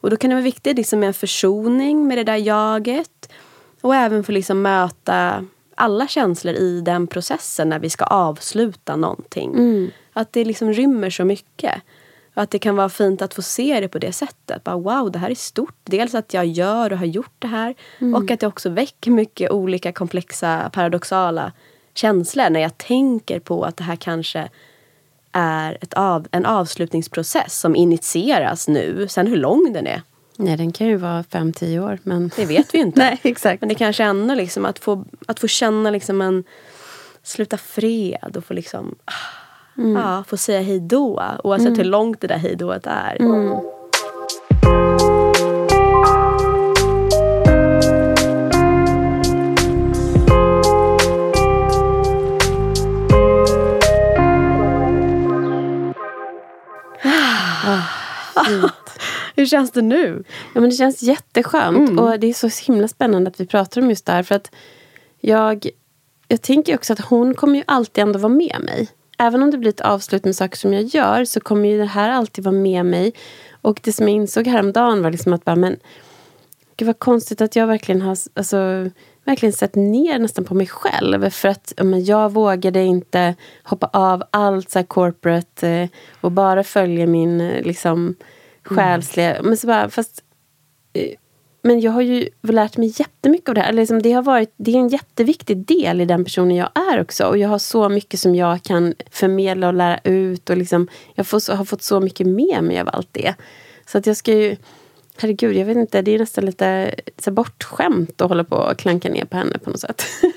[0.00, 3.28] Och då kan det vara viktigt liksom, med en försoning med det där jaget.
[3.80, 9.52] Och även få liksom möta alla känslor i den processen när vi ska avsluta någonting.
[10.12, 11.74] Att det liksom rymmer så mycket.
[12.34, 14.64] Att det kan vara fint att få se det på det sättet.
[14.64, 15.76] Bara, wow, det här är stort.
[15.84, 17.74] Dels att jag gör och har gjort det här.
[18.14, 21.52] Och att det också väcker mycket olika komplexa, paradoxala
[21.94, 22.50] känslor.
[22.50, 24.48] När jag tänker på att det här kanske
[25.32, 29.06] är ett av, en avslutningsprocess som initieras nu.
[29.08, 30.02] Sen hur lång den är,
[30.36, 31.98] Nej, den kan ju vara fem tio år.
[32.02, 32.30] Men...
[32.36, 32.98] det vet vi ju inte.
[33.00, 33.60] Nej, exakt.
[33.60, 36.44] Men det kanske ändå liksom att få, att få känna liksom en
[37.22, 39.12] sluta fred och få liksom ah,
[39.74, 41.22] ja, få säga hej då.
[41.44, 43.18] Oavsett hur långt det där hej dået är.
[59.36, 60.24] Hur känns det nu?
[60.54, 62.00] Ja, men det känns jätteskönt.
[62.00, 64.22] Och det är så himla spännande att vi pratar om just det här.
[64.22, 64.50] För att
[65.20, 65.66] jag,
[66.28, 68.88] jag tänker också att hon kommer ju alltid ändå vara med mig.
[69.22, 71.84] Även om det blir ett avslut med saker som jag gör så kommer ju det
[71.84, 73.12] här alltid vara med mig.
[73.60, 75.76] Och det som jag insåg häromdagen var liksom att bara, men
[76.76, 78.90] Gud vad konstigt att jag verkligen har alltså,
[79.24, 81.30] verkligen sett ner nästan på mig själv.
[81.30, 85.88] För att men jag vågade inte hoppa av allt så corporate eh,
[86.20, 88.14] och bara följa min eh, liksom,
[88.62, 89.42] själsliga...
[89.42, 90.24] Men, så bara, fast,
[90.92, 91.14] eh,
[91.62, 93.68] men jag har ju lärt mig jättemycket av det här.
[93.68, 97.00] Eller Liksom, det, har varit, det är en jätteviktig del i den personen jag är
[97.00, 97.26] också.
[97.26, 100.50] Och jag har så mycket som jag kan förmedla och lära ut.
[100.50, 103.34] Och liksom, jag får, har fått så mycket med mig av allt det.
[103.86, 104.56] Så att jag ska ju...
[105.16, 106.02] Herregud, jag vet inte.
[106.02, 109.70] Det är nästan lite så bortskämt att hålla på och klanka ner på henne på
[109.70, 110.02] något sätt.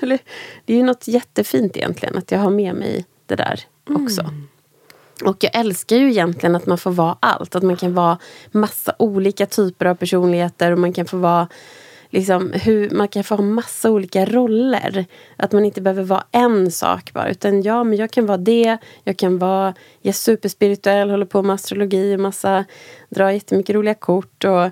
[0.64, 4.20] Det är ju något jättefint egentligen att jag har med mig det där också.
[4.20, 4.48] Mm.
[5.24, 7.54] Och jag älskar ju egentligen att man får vara allt.
[7.54, 8.18] Att man kan vara
[8.50, 11.48] massa olika typer av personligheter och man kan få vara
[12.10, 15.06] liksom, hur, man kan få ha massa olika roller.
[15.36, 17.30] Att man inte behöver vara en sak bara.
[17.30, 18.78] Utan ja, men jag kan vara det.
[19.04, 22.64] Jag kan vara jag är superspirituell, håller på med astrologi och massa,
[23.08, 24.70] drar jättemycket roliga kort och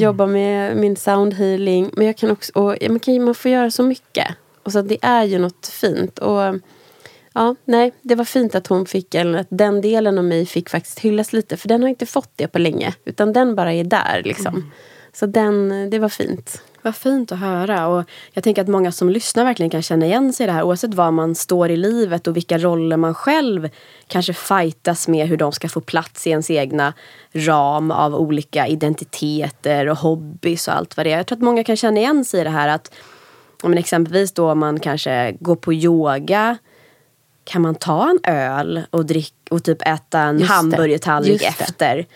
[0.00, 1.90] jobbar med min sound healing.
[1.92, 4.26] Men jag kan också, och, man, kan, man får göra så mycket.
[4.62, 6.18] Och så det är ju något fint.
[6.18, 6.54] Och
[7.34, 10.68] Ja, nej, det var fint att hon fick, eller att den delen av mig fick
[10.68, 11.56] faktiskt hyllas lite.
[11.56, 12.94] För den har inte fått det på länge.
[13.04, 14.72] Utan den bara är där liksom.
[15.12, 16.62] Så den, det var fint.
[16.82, 17.86] Vad fint att höra.
[17.86, 20.62] Och jag tänker att många som lyssnar verkligen kan känna igen sig i det här.
[20.62, 23.68] Oavsett var man står i livet och vilka roller man själv
[24.06, 25.28] kanske fightas med.
[25.28, 26.92] Hur de ska få plats i ens egna
[27.32, 31.16] ram av olika identiteter och hobbys och allt vad det är.
[31.16, 32.94] Jag tror att många kan känna igen sig i det här att
[33.62, 36.58] men exempelvis då om man kanske går på yoga
[37.44, 42.06] kan man ta en öl och, drick, och typ äta en hamburgertallrik efter?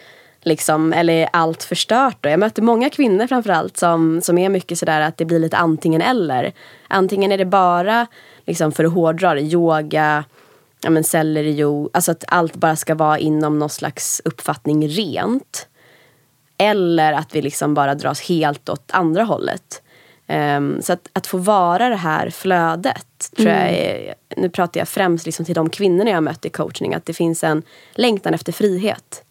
[0.43, 2.29] Liksom, eller är allt förstört då?
[2.29, 6.03] Jag möter många kvinnor framförallt som, som är mycket sådär att det blir lite antingen
[6.03, 6.53] eller.
[6.89, 8.07] Antingen är det bara,
[8.47, 10.25] liksom för att hårdra det, yoga,
[10.83, 15.69] ja men sellerijuice, alltså att allt bara ska vara inom någon slags uppfattning rent.
[16.59, 19.83] Eller att vi liksom bara dras helt åt andra hållet.
[20.29, 24.89] Ehm, så att, att få vara det här flödet, tror jag är, nu pratar jag
[24.89, 27.63] främst liksom till de kvinnorna jag mött i coachning, att det finns en
[27.95, 29.23] längtan efter frihet.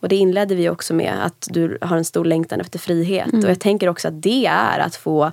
[0.00, 3.32] Och det inledde vi också med, att du har en stor längtan efter frihet.
[3.44, 5.32] Och jag tänker också att det är att få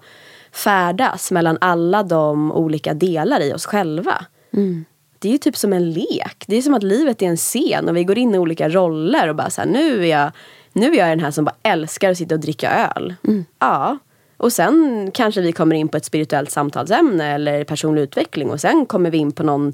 [0.51, 4.25] färdas mellan alla de olika delar i oss själva.
[5.19, 6.43] Det är ju typ som en lek.
[6.47, 9.29] Det är som att livet är en scen och vi går in i olika roller
[9.29, 10.31] och bara så här, nu är jag,
[10.73, 13.13] nu är jag den här som bara älskar att sitta och dricka öl.
[13.59, 13.97] Ja.
[14.43, 18.86] Och sen kanske vi kommer in på ett spirituellt samtalsämne eller personlig utveckling och sen
[18.86, 19.73] kommer vi in på någon,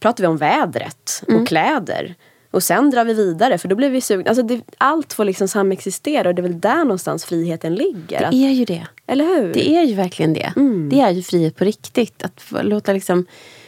[0.00, 2.14] pratar vi om vädret och kläder.
[2.50, 4.28] Och sen drar vi vidare för då blir vi sugna.
[4.30, 8.22] Alltså det, allt får liksom samexistera och det är väl där någonstans friheten ligger.
[8.22, 8.86] Att, Det är ju det.
[9.06, 9.52] eller hur?
[9.54, 10.52] Det är ju verkligen det.
[10.56, 10.88] Mm.
[10.88, 12.22] Det är ju frihet på riktigt.
[12.24, 13.26] Att, låta liksom,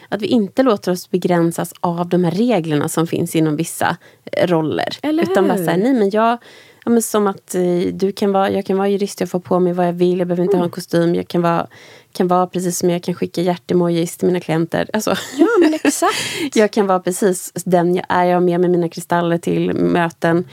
[0.09, 3.97] att vi inte låter oss begränsas av de här reglerna som finns inom vissa
[4.33, 4.99] eh, roller.
[5.03, 5.65] Eller Utan bara hur?
[5.65, 6.39] säga, nej men jag...
[6.85, 9.59] Ja, men som att eh, du kan vara, jag kan vara jurist, jag får på
[9.61, 10.61] mig vad jag vill, jag behöver inte Mm.
[10.61, 11.15] ha en kostym.
[11.15, 11.67] Jag kan vara,
[12.13, 14.91] kan vara precis som jag kan skicka hjärtemojis till mina klienter.
[14.93, 16.17] Alltså, Ja men exakt.
[16.57, 18.25] jag kan vara precis den jag är.
[18.25, 20.45] Jag har med mig mina kristaller till möten.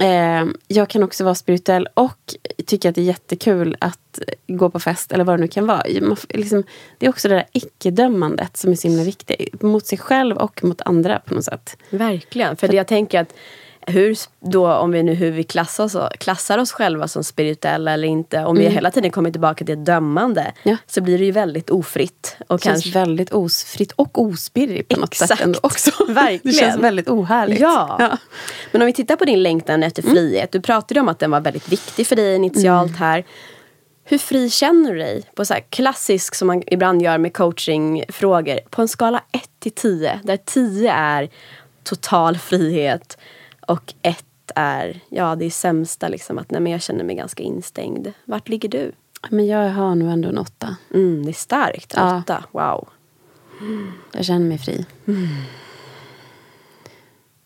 [0.00, 2.34] Eh, jag kan också vara spirituell och
[2.66, 5.82] tycka att det är jättekul att gå på fest eller vad det nu kan vara.
[6.02, 6.62] Man, liksom,
[6.98, 9.62] det är också det där icke-dömandet som är så himla viktigt.
[9.62, 11.76] Mot sig själv och mot andra på något sätt.
[11.90, 12.56] Verkligen.
[12.56, 13.34] För det jag tänker att
[13.88, 18.08] hur då, om vi nu hur vi klassar oss, klassar oss själva som spirituella eller
[18.08, 18.44] inte.
[18.44, 20.40] Om vi hela tiden kommer tillbaka till ett dömande.
[20.40, 20.54] Mm.
[20.62, 20.76] Ja.
[20.86, 22.36] Så blir det ju väldigt ofritt.
[22.46, 25.28] Och Det känns kanske, väldigt osfritt och ospirrig på något Exakt.
[25.30, 25.90] sätt ändå också.
[26.08, 26.40] Verkligen.
[26.42, 27.60] Det känns väldigt ohärligt.
[27.60, 28.16] Ja.
[28.72, 30.14] Men om vi tittar på din längtan efter Mm.
[30.14, 30.52] frihet.
[30.52, 33.24] Du pratade om att den var väldigt viktig för dig initialt här.
[34.04, 35.22] Hur fri känner du dig?
[35.34, 38.60] På så här klassisk som man ibland gör med coachingfrågor.
[38.70, 40.20] På en skala 1 till 10.
[40.22, 41.28] Där 10 är
[41.84, 43.18] total frihet.
[43.68, 46.38] Och 1 är, ja det är sämsta liksom.
[46.38, 48.12] Att nej, men jag känner mig ganska instängd.
[48.24, 48.92] Vart ligger du?
[49.30, 50.76] Men jag har nog ändå en åtta.
[50.94, 51.92] Mm, det är starkt.
[51.96, 52.18] Ja.
[52.18, 52.44] 8.
[52.52, 52.88] Wow.
[54.12, 54.86] Jag känner mig fri.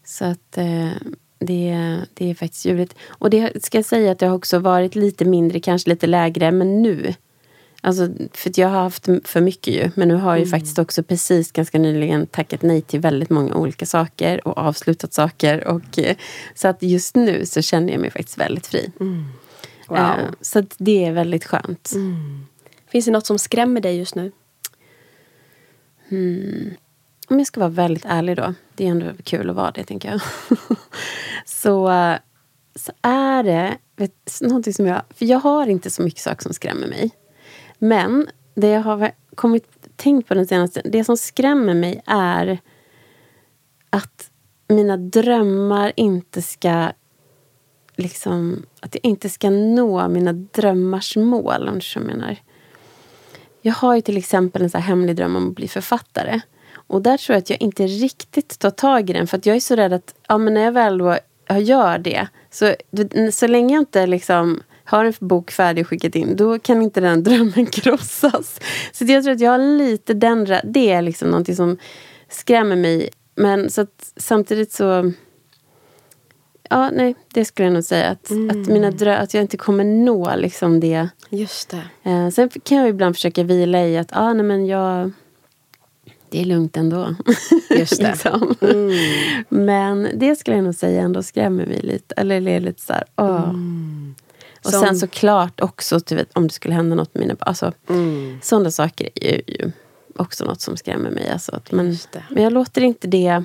[0.05, 0.91] Så att eh,
[1.39, 2.97] det, det är faktiskt ljuvligt.
[3.09, 6.53] Och det ska jag säga att det har också varit lite mindre, kanske lite lägre,
[6.53, 7.15] men nu.
[7.85, 9.91] Alltså, för jag har haft för mycket ju.
[9.95, 13.55] Men nu har jag ju faktiskt också precis ganska nyligen tackat nej till väldigt många
[13.55, 15.67] olika saker och avslutat saker.
[15.67, 16.17] Och, eh,
[16.55, 18.93] så att just nu så känner jag mig faktiskt väldigt fri.
[19.89, 19.99] Wow.
[19.99, 21.93] Eh, så att det är väldigt skönt.
[22.91, 24.33] Finns det något som skrämmer dig just nu?
[27.29, 28.55] Om jag ska vara väldigt ärlig då.
[28.75, 30.21] Det är ändå kul att vara det, tänker jag.
[31.47, 32.17] så, eh,
[32.75, 35.03] så är det vet, någonting som jag...
[35.11, 37.11] För jag har inte så mycket saker som skrämmer mig.
[37.85, 39.67] Men det jag har kommit,
[39.97, 40.83] tänkt på den senaste...
[40.85, 42.59] Det som skrämmer mig är
[43.91, 44.31] att
[44.69, 46.93] mina drömmar inte ska...
[47.97, 52.37] Liksom, att jag inte ska nå mina drömmars mål, om du förstår vad jag menar.
[53.63, 56.41] Jag har ju till exempel en så här hemlig dröm om att bli författare.
[56.75, 59.27] Och där tror jag att jag inte riktigt tar tag i den.
[59.27, 61.17] För att jag är så rädd att ja, men när jag väl då
[61.59, 62.29] gör det.
[62.51, 62.75] Så,
[63.33, 64.63] så länge jag inte liksom
[64.93, 66.37] har en bok färdig och skickat in.
[66.37, 68.61] Då kan inte den drömmen krossas.
[68.93, 71.79] Så jag tror att jag har lite den Det är liksom någonting som
[72.29, 73.09] skrämmer mig.
[73.35, 75.13] Men så att, samtidigt så...
[76.71, 78.09] Ja, nej, det skulle jag nog säga.
[78.09, 81.09] Att, att, mina drö- att jag inte kommer nå liksom det.
[81.31, 82.11] Just det.
[82.11, 85.11] Eh, sen kan jag ibland försöka vila i att ah, nej, men jag,
[86.29, 87.15] det är lugnt ändå.
[87.71, 88.09] Just det.
[88.11, 88.55] liksom.
[89.49, 92.15] Men det skulle jag nog säga ändå skrämmer mig lite.
[92.17, 93.53] Eller är lite så här, åh.
[94.65, 97.49] Och Som- sen såklart också du vet, om det skulle hända något med mina barn.
[97.49, 98.39] Alltså, Mm.
[98.43, 99.73] Sådana saker är ju
[100.17, 101.31] också något som skrämmer mig.
[101.31, 101.65] Alltså, att,
[102.13, 102.23] det.
[102.31, 103.45] men jag låter inte det...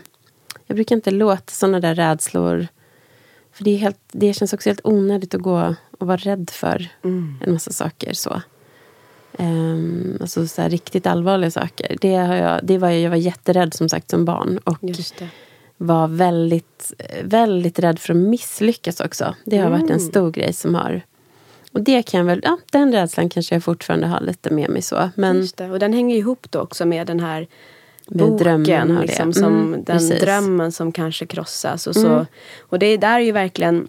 [0.68, 2.68] Jag brukar inte låta sådana där rädslor...
[3.52, 6.90] För det, är helt, det känns också helt onödigt att gå och vara rädd för
[7.04, 7.36] Mm.
[7.46, 8.14] en massa saker.
[8.14, 8.42] så.
[9.40, 11.98] Um, alltså så riktigt allvarliga saker.
[12.02, 14.58] Det, har jag, det var jag, jag var jätterädd som sagt som barn.
[14.64, 14.78] Och.
[15.78, 19.36] Var väldigt, väldigt rädd för att misslyckas också.
[19.46, 20.00] Det har varit en Mm.
[20.00, 21.02] stor grej som har...
[21.72, 25.10] Och det kan väl, ja, den rädslan kanske jag fortfarande har lite med mig så.
[25.16, 25.70] Men Just det.
[25.72, 27.48] Och den hänger ihop då också med den här
[28.08, 28.38] Med boken.
[28.64, 30.22] drömmen liksom, som Mm, den precis.
[30.22, 31.88] drömmen som kanske krossas.
[31.88, 32.08] Och, så.
[32.08, 32.26] Mm.
[32.60, 33.88] och det där är ju verkligen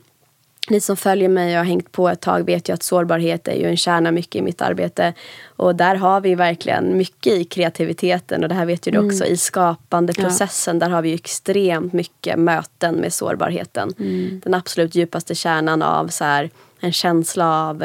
[0.70, 3.54] ni som följer mig och har hängt på ett tag vet ju att sårbarhet är
[3.54, 5.14] ju en kärna mycket i mitt arbete.
[5.46, 9.24] Och där har vi verkligen mycket i kreativiteten och det här vet ju du också
[9.24, 10.76] i skapandeprocessen.
[10.76, 10.87] Ja.
[10.87, 13.94] Där har vi ju extremt mycket möten med sårbarheten.
[13.98, 14.40] Mm.
[14.44, 16.50] Den absolut djupaste kärnan av så här,
[16.81, 17.85] en känsla av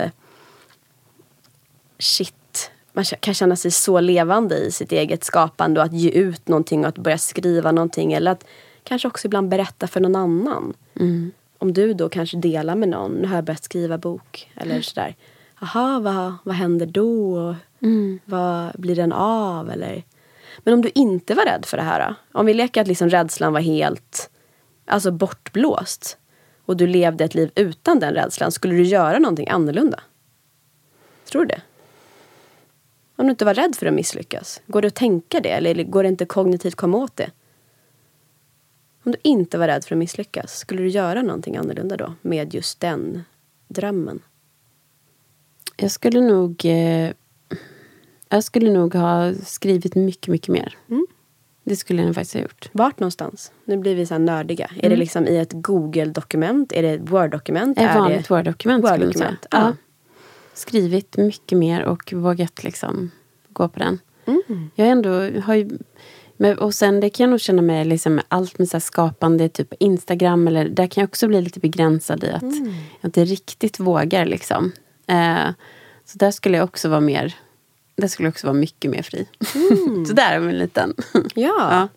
[2.00, 6.48] shit, man kan känna sig så levande i sitt eget skapande och att ge ut
[6.48, 8.46] någonting och att börja skriva någonting eller att
[8.84, 10.74] kanske också ibland berätta för någon annan.
[11.00, 11.32] Mm
[11.64, 14.52] om du då kanske delar med någon, nu har jag börjat skriva bok.
[14.56, 14.84] Eller mm.
[14.84, 15.16] sådär.
[15.62, 17.56] Jaha, vad, vad händer då?
[17.82, 18.20] Mm.
[18.26, 19.72] Vad blir den av?
[19.72, 20.04] Eller?
[20.64, 22.16] Men om du inte var rädd för det här.
[22.32, 24.30] Om vi leker att liksom rädslan var helt
[24.86, 26.18] alltså bortblåst.
[26.66, 28.52] Och du levde ett liv utan den rädslan.
[28.52, 30.00] Skulle du göra någonting annorlunda?
[31.32, 31.62] Tror du det?
[33.16, 34.62] Om du inte var rädd för att misslyckas.
[34.68, 35.50] Går det att tänka det?
[35.50, 37.32] Eller går det inte kognitivt komma åt det?
[39.04, 42.54] Om du inte var rädd för att misslyckas, skulle du göra någonting annorlunda då med
[42.54, 43.24] just den
[43.68, 44.20] drömmen?
[45.78, 46.66] Jag skulle nog...
[46.66, 47.12] Eh,
[48.30, 50.78] jag skulle nog ha skrivit mycket, mycket mer.
[50.90, 51.08] Mm.
[51.64, 52.70] Det skulle jag faktiskt ha gjort.
[52.72, 53.52] Vart någonstans?
[53.66, 54.66] Nu blir vi så nördiga.
[54.66, 54.86] Mm.
[54.86, 56.74] Är det liksom i ett Google-dokument?
[56.74, 57.78] Är det ett Word-dokument?
[57.78, 59.38] Ett vanligt Word-dokument Word skulle säga.
[59.42, 59.58] Ja.
[59.60, 59.74] ja.
[60.54, 63.12] Skrivit mycket mer och vågat liksom
[63.50, 64.00] gå på den.
[64.26, 64.70] Mm.
[64.76, 65.70] Jag ändå har ju
[66.44, 69.74] men, och sen det kan jag nog känna med liksom, allt med så skapande, typ
[69.80, 70.48] Instagram.
[70.48, 72.76] Eller, där kan jag också bli lite begränsad i att mm.
[73.02, 74.26] jag inte riktigt vågar.
[74.26, 74.72] Liksom.
[75.08, 75.50] Eh,
[76.06, 77.36] så där skulle jag också vara mer
[77.96, 79.28] där skulle jag också vara mycket mer fri.
[79.56, 80.06] Mm.
[80.08, 80.94] så där är en liten...
[81.36, 81.54] ja.
[81.58, 81.88] ja.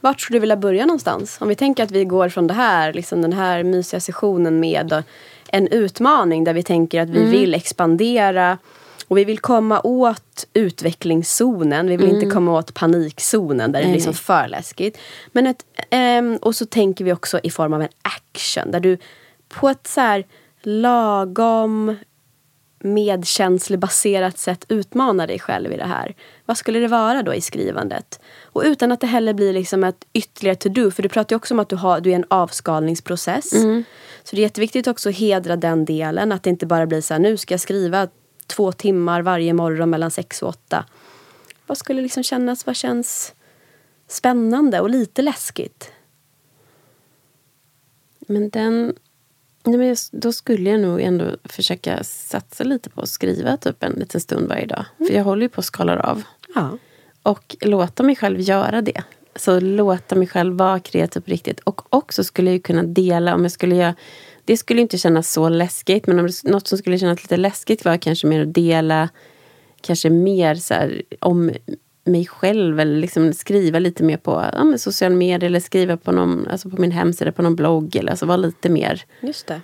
[0.00, 1.36] Vart skulle du vilja börja någonstans?
[1.40, 5.02] Om vi tänker att vi går från det här, liksom den här mysiga sessionen med
[5.48, 7.30] en utmaning där vi tänker att vi mm.
[7.30, 8.58] vill expandera
[9.08, 11.86] och vi vill komma åt utvecklingszonen.
[11.86, 12.20] Vi vill mm.
[12.20, 14.98] inte komma åt panikzonen där det blir liksom för läskigt.
[15.32, 15.64] Men ett,
[16.18, 18.70] um, och så tänker vi också i form av en action.
[18.70, 18.98] Där du
[19.48, 20.26] på ett så här
[20.62, 21.96] lagom
[22.84, 26.14] medkänslebaserat sätt utmanar dig själv i det här.
[26.46, 28.20] Vad skulle det vara då i skrivandet?
[28.42, 30.90] Och utan att det heller blir liksom ett ytterligare to-do.
[30.90, 33.52] För du pratar ju också om att du, har, du är en avskalningsprocess.
[33.52, 33.84] Mm.
[34.24, 36.32] Så det är jätteviktigt också att hedra den delen.
[36.32, 38.08] Att det inte bara blir så här, nu ska jag skriva
[38.46, 40.84] två timmar varje morgon mellan sex och åtta.
[41.66, 43.34] Vad skulle liksom kännas, vad känns
[44.08, 45.90] spännande och lite läskigt?
[48.18, 48.94] Men den...
[49.66, 53.92] Nej men då skulle jag nog ändå försöka satsa lite på att skriva typ en
[53.92, 54.84] liten stund varje dag.
[54.98, 55.08] Mm.
[55.08, 56.22] För jag håller ju på att skala av.
[56.54, 56.78] Ja.
[57.22, 59.02] Och låta mig själv göra det.
[59.36, 61.60] Så låta mig själv vara kreativ på riktigt.
[61.60, 63.94] Och också skulle jag kunna dela om jag skulle göra
[64.44, 66.06] det skulle inte kännas så läskigt.
[66.06, 69.08] Men om det, något som skulle kännas lite läskigt var kanske mer att dela
[69.80, 71.52] kanske mer så här, om
[72.04, 76.46] mig själv eller liksom skriva lite mer på ja, sociala medier eller skriva på, någon,
[76.48, 77.96] alltså på min hemsida, på någon blogg.
[77.96, 79.60] Eller, alltså vara lite mer Just det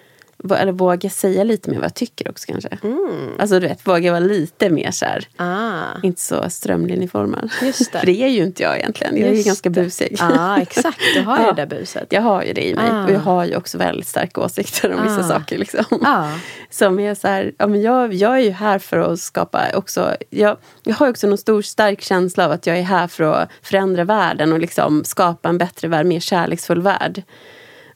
[0.58, 2.78] eller våga säga lite mer vad jag tycker också kanske.
[2.82, 3.28] Mm.
[3.38, 6.00] Alltså du vet, våga vara lite mer så här, ah.
[6.02, 7.50] inte så strömlinjeformad.
[7.62, 7.98] Just det.
[8.00, 9.16] För det är ju inte jag egentligen.
[9.16, 10.16] Jag är ju ganska busig.
[10.18, 11.00] Ja, ah, exakt.
[11.14, 11.52] Du har ju ja.
[11.52, 12.06] det där buset.
[12.10, 12.90] Jag har ju det i mig.
[12.90, 13.04] Ah.
[13.04, 15.28] Och jag har ju också väldigt starka åsikter om vissa ah.
[15.28, 15.58] saker.
[15.58, 15.84] Liksom.
[16.04, 16.28] Ah.
[16.70, 20.16] Som är så här, ja, men jag, jag är ju här för att skapa också,
[20.30, 23.50] jag, jag har också någon stor stark känsla av att jag är här för att
[23.62, 27.22] förändra världen och liksom skapa en bättre värld, mer kärleksfull värld.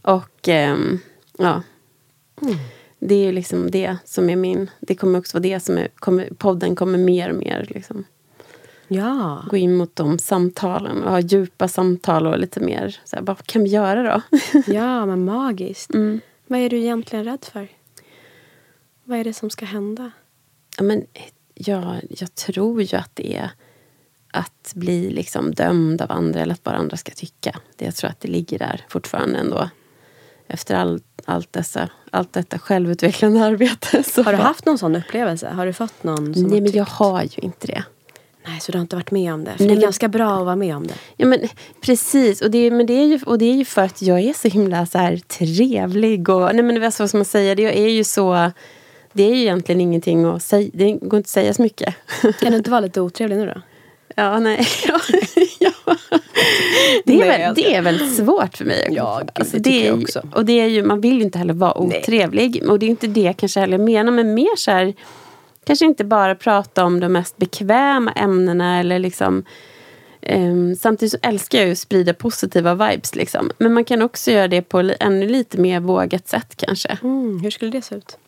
[0.03, 1.01] Och ähm,
[1.39, 1.63] ja,
[2.43, 2.57] Mm.
[2.99, 4.71] Det är liksom det som är min...
[4.81, 5.89] Det kommer också vara det som är...
[5.95, 8.05] Kommer, podden kommer mer och mer liksom,
[8.89, 9.45] ja.
[9.51, 13.47] gå in mot de samtalen och ha djupa samtal och lite mer så här, vad
[13.47, 14.39] kan vi göra då?
[14.67, 15.95] ja, men magiskt.
[15.95, 16.21] Mm.
[16.47, 17.69] Vad är du egentligen rädd för?
[19.05, 20.11] Vad är det som ska hända?
[20.77, 21.07] Ja, men,
[21.55, 23.51] ja, jag tror ju att det är
[24.31, 27.61] att bli liksom dömd av andra eller att bara andra ska tycka.
[27.77, 29.71] Det, jag tror att det ligger där fortfarande ändå
[30.47, 34.03] efter all, allt, dessa, allt detta självutvecklande arbete.
[34.03, 35.49] Så har du haft någon sån upplevelse?
[35.49, 37.85] Har du fått någon som Nej, men jag har ju inte det.
[38.47, 39.51] Nej, så du har inte varit med om det?
[39.57, 40.95] För Nej, det är ganska bra att vara med om det.
[41.17, 41.41] Ja, men
[41.81, 42.41] precis.
[42.41, 44.49] Och det, men det, är ju, och det är ju för att jag är så
[44.49, 46.29] himla så här, trevlig.
[46.29, 47.55] Och, nej, men vad ska man säga?
[47.55, 48.51] Det är ju så...
[49.13, 50.71] Det är ju egentligen ingenting att säga.
[50.73, 51.95] Det går inte att säga så mycket.
[52.41, 53.61] Kan du inte vara lite otrevlig nu då?
[54.15, 54.67] Ja, nej.
[55.59, 55.71] ja.
[57.05, 58.89] Det, är väl, det är väldigt svårt för mig.
[58.91, 60.23] Ja, gud, alltså, det, det är också.
[60.33, 62.59] Och det är ju, man vill ju inte heller vara otrevlig.
[62.63, 62.71] Nej.
[62.71, 64.13] Och det är inte det jag kanske heller menar.
[64.13, 64.95] Men mer så här,
[65.65, 68.81] kanske inte bara prata om de mest bekväma ämnena.
[68.81, 69.45] Eller liksom,
[70.31, 73.15] um, samtidigt så älskar jag ju att sprida positiva vibes.
[73.15, 73.51] Liksom.
[73.59, 76.99] Men man kan också göra det på ännu lite mer vågat sätt kanske.
[77.03, 78.19] Mm, hur skulle det se ut?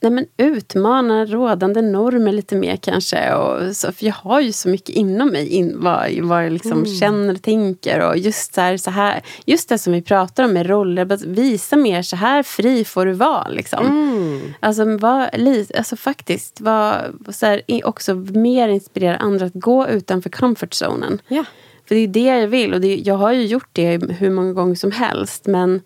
[0.00, 3.34] Nej men utmana rådande normer lite mer kanske.
[3.34, 6.72] Och så, för jag har ju så mycket inom mig, in, vad, vad jag liksom
[6.72, 6.86] mm.
[6.86, 8.08] känner och tänker.
[8.08, 11.76] Och just, så här, så här, just det som vi pratar om med roller, visa
[11.76, 13.48] mer så här fri får du vara.
[13.48, 13.86] Liksom.
[13.86, 14.54] Mm.
[14.60, 15.30] Alltså, var,
[15.76, 21.20] alltså faktiskt, var, så här, också mer inspirera andra att gå utanför comfort zonen.
[21.28, 21.44] Ja.
[21.88, 24.52] För det är det jag vill och det, jag har ju gjort det hur många
[24.52, 25.46] gånger som helst.
[25.46, 25.80] Men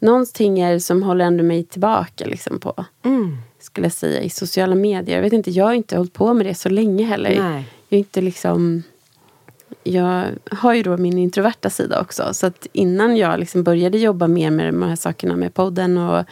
[0.00, 3.36] någonting är det som håller ändå mig tillbaka liksom på, mm.
[3.60, 5.16] skulle jag säga, i sociala medier.
[5.16, 7.42] Jag vet inte, jag har inte hållit på med det så länge heller.
[7.42, 7.64] Nej.
[7.88, 8.82] Jag är inte liksom...
[9.84, 12.34] Jag har ju då min introverta sida också.
[12.34, 16.24] Så att innan jag liksom började jobba mer med de här sakerna med podden och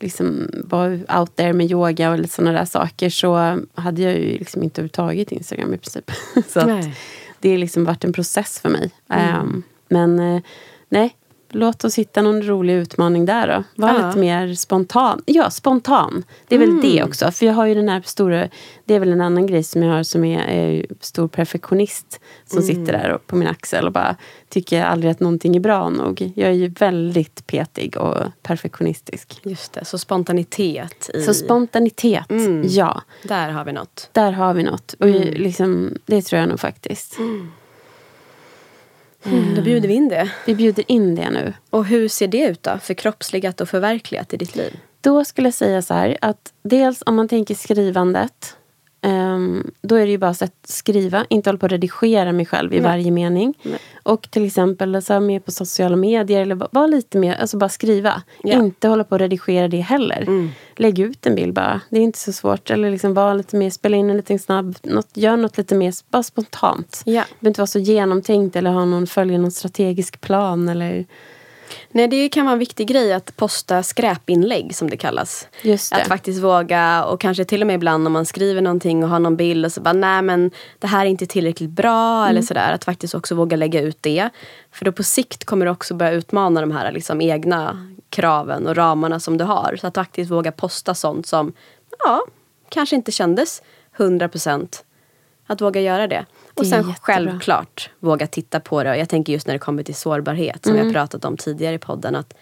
[0.00, 4.62] liksom var out there med yoga och sådana där saker så hade jag ju liksom
[4.62, 6.10] inte överhuvudtaget Instagram i princip.
[6.48, 6.86] så att
[7.40, 8.90] det har liksom varit en process för mig.
[9.08, 9.40] Mm.
[9.40, 10.40] Um, men uh,
[10.88, 11.16] nej,
[11.48, 13.82] Låt oss hitta någon rolig utmaning där då.
[13.82, 14.06] Var ja.
[14.06, 15.22] lite mer spontan.
[15.26, 16.24] Ja, spontan.
[16.48, 16.80] Det är mm.
[16.80, 17.30] väl det också.
[17.30, 18.48] För jag har ju den här stora...
[18.84, 22.20] Det är väl en annan grej som jag har som är, är stor perfektionist.
[22.46, 22.66] Som mm.
[22.68, 24.16] sitter där på min axel och bara
[24.48, 26.32] tycker aldrig att någonting är bra nog.
[26.36, 29.40] Jag är ju väldigt petig och perfektionistisk.
[29.42, 31.10] Just det, så spontanitet.
[31.14, 31.22] I...
[31.22, 32.62] Så spontanitet, mm.
[32.68, 33.02] ja.
[33.22, 34.10] Där har vi något.
[34.12, 34.94] Där har vi något.
[35.00, 35.34] Och mm.
[35.34, 37.18] liksom, det tror jag nog faktiskt.
[39.26, 39.54] Mm.
[39.54, 40.30] Då bjuder vi in det.
[40.46, 41.52] Vi bjuder in det nu.
[41.70, 42.78] Och hur ser det ut då?
[42.82, 44.78] Förkroppsligat och förverkligat i ditt liv?
[45.00, 48.56] Då skulle jag säga så här att dels om man tänker skrivandet
[49.02, 52.72] Um, då är det ju bara att skriva, inte hålla på att redigera mig själv
[52.72, 52.90] i Nej.
[52.90, 53.54] varje mening.
[53.62, 53.78] Nej.
[54.02, 58.22] Och till exempel alltså, med på sociala medier, eller vara lite mer, alltså bara skriva.
[58.42, 58.52] Ja.
[58.52, 60.22] Inte hålla på att redigera det heller.
[60.22, 60.50] Mm.
[60.76, 62.70] Lägg ut en bild bara, det är inte så svårt.
[62.70, 65.94] Eller liksom vara lite mer, spela in en liten snabb, något, gör något lite mer
[66.10, 67.02] bara spontant.
[67.04, 67.12] Ja.
[67.12, 70.68] Det behöver inte vara så genomtänkt eller ha någon, följa någon strategisk plan.
[70.68, 71.06] Eller,
[71.96, 75.48] Nej, det kan vara en viktig grej att posta skräpinlägg som det kallas.
[75.62, 75.92] Det.
[75.92, 79.18] Att faktiskt våga och kanske till och med ibland om man skriver någonting och har
[79.18, 82.30] någon bild och så bara nej men det här är inte tillräckligt bra mm.
[82.30, 82.72] eller sådär.
[82.72, 84.28] Att faktiskt också våga lägga ut det.
[84.72, 88.76] För då på sikt kommer du också börja utmana de här liksom egna kraven och
[88.76, 89.76] ramarna som du har.
[89.80, 91.52] Så att faktiskt våga posta sånt som
[91.98, 92.26] ja,
[92.68, 93.62] kanske inte kändes
[93.96, 94.82] 100%
[95.46, 96.26] att våga göra det.
[96.56, 96.94] Och sen jättebra.
[97.00, 98.96] självklart våga titta på det.
[98.96, 100.82] Jag tänker just när det kommer till sårbarhet som mm.
[100.82, 102.14] vi har pratat om tidigare i podden.
[102.14, 102.34] att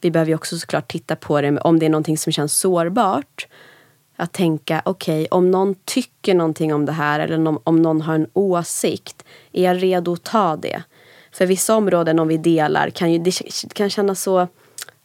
[0.00, 3.46] Vi behöver ju också såklart titta på det om det är någonting som känns sårbart.
[4.16, 8.14] Att tänka, okej, okay, om någon tycker någonting om det här eller om någon har
[8.14, 10.82] en åsikt, är jag redo att ta det?
[11.32, 13.32] För vissa områden om vi delar kan ju, det
[13.74, 14.48] kan kännas så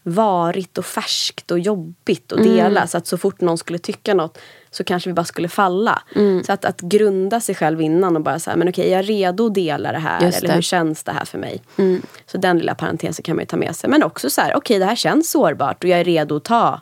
[0.04, 2.80] varigt och färskt och jobbigt att dela.
[2.80, 2.88] Mm.
[2.88, 4.38] Så att så fort någon skulle tycka något
[4.76, 6.02] så kanske vi bara skulle falla.
[6.16, 6.44] Mm.
[6.44, 9.46] Så att, att grunda sig själv innan och bara säga, men okej, är jag redo
[9.46, 10.22] att dela det här?
[10.26, 10.56] Just eller det.
[10.56, 11.62] hur känns det här för mig?
[11.78, 12.02] Mm.
[12.26, 13.90] Så den lilla parentesen kan man ju ta med sig.
[13.90, 16.82] Men också så här, okej, det här känns sårbart och jag är redo att ta.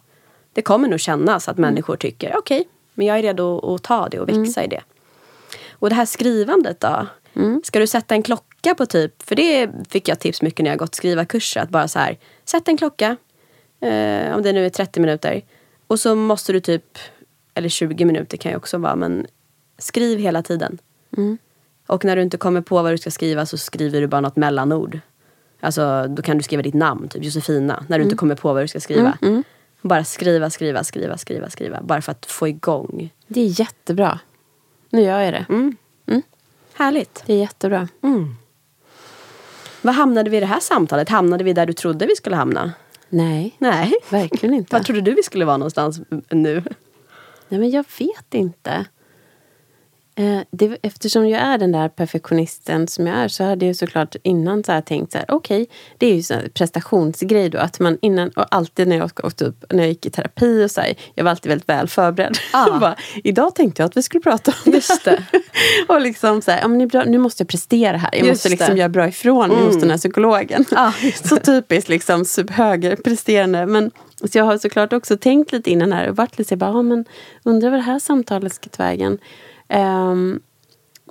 [0.54, 1.70] Det kommer nog kännas att mm.
[1.70, 4.72] människor tycker, okej, men jag är redo att ta det och växa mm.
[4.72, 4.82] i det.
[5.72, 7.08] Och det här skrivandet då?
[7.36, 7.62] Mm.
[7.64, 10.80] Ska du sätta en klocka på typ, för det fick jag tips mycket när jag
[10.80, 13.18] gått skrivarkurser, att bara så här, sätt en klocka,
[13.82, 15.42] eh, om det nu är 30 minuter.
[15.88, 16.98] Och så måste du typ
[17.54, 19.28] eller 20 minuter kan ju också vara, men
[19.78, 20.78] skriv hela tiden.
[21.18, 21.38] Mm.
[21.88, 24.36] Och när du inte kommer på vad du ska skriva så skriver du bara något
[24.36, 25.00] mellanord.
[25.60, 28.06] Alltså då kan du skriva ditt namn, typ Josefina, när du mm.
[28.06, 29.18] inte kommer på vad du ska skriva.
[29.22, 29.44] Mm, mm.
[29.82, 31.82] Bara skriva, skriva, skriva, skriva, skriva.
[31.82, 33.14] Bara för att få igång.
[33.28, 34.20] Det är jättebra.
[34.90, 35.46] Nu gör jag det.
[35.50, 35.76] Mm.
[36.06, 36.22] Mm.
[36.74, 37.24] Härligt.
[37.26, 37.88] Det är jättebra.
[39.82, 41.10] Vad hamnade vi i det här samtalet?
[41.10, 42.74] Hamnade vi där du trodde vi skulle hamna?
[43.10, 43.94] Nej, Nej.
[44.10, 44.76] verkligen inte.
[44.76, 46.64] Var trodde du vi skulle vara någonstans nu?
[47.50, 48.86] Nej, men jag vet inte.
[50.16, 54.16] Eh, det, eftersom jag är den där perfektionisten som jag är så hade jag såklart
[54.24, 57.58] innan så här tänkt så här, okej, okay, det är ju en prestationsgrej då.
[57.58, 60.72] Att man innan, och alltid när jag, åkte upp, när jag gick i terapi och
[60.72, 62.38] så här, jag var alltid väldigt väl förberedd.
[62.54, 62.80] Ah.
[62.80, 65.24] bara, Idag tänkte jag att vi skulle prata om Just det.
[65.88, 68.10] och liksom så här, ja, men nu måste jag prestera här.
[68.12, 68.80] Jag Just måste liksom det.
[68.80, 69.68] göra bra ifrån mig mm.
[69.68, 70.66] hos den här psykologen.
[70.72, 70.92] Ah,
[71.24, 73.66] så typiskt liksom högerpresterande.
[73.66, 73.92] Men
[74.24, 76.72] så jag har såklart också tänkt lite innan här och varit lite så jag bara,
[76.72, 77.06] ja, men
[77.44, 79.18] undrar vad det här samtalet ska ta vägen.
[79.70, 80.40] Um,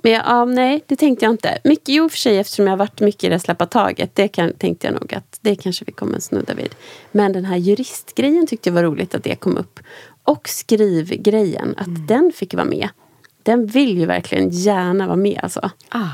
[0.03, 1.57] men ja, nej, det tänkte jag inte.
[1.63, 4.15] Mycket, jo, för sig eftersom jag har varit mycket i det släppa taget.
[4.15, 6.75] Det kan, tänkte jag nog att det kanske vi kommer snudda vid.
[7.11, 9.79] Men den här juristgrejen tyckte jag var roligt att det kom upp.
[10.23, 12.07] Och skrivgrejen, att mm.
[12.07, 12.89] den fick vara med.
[13.43, 15.71] Den vill ju verkligen gärna vara med alltså.
[15.89, 16.09] Ah.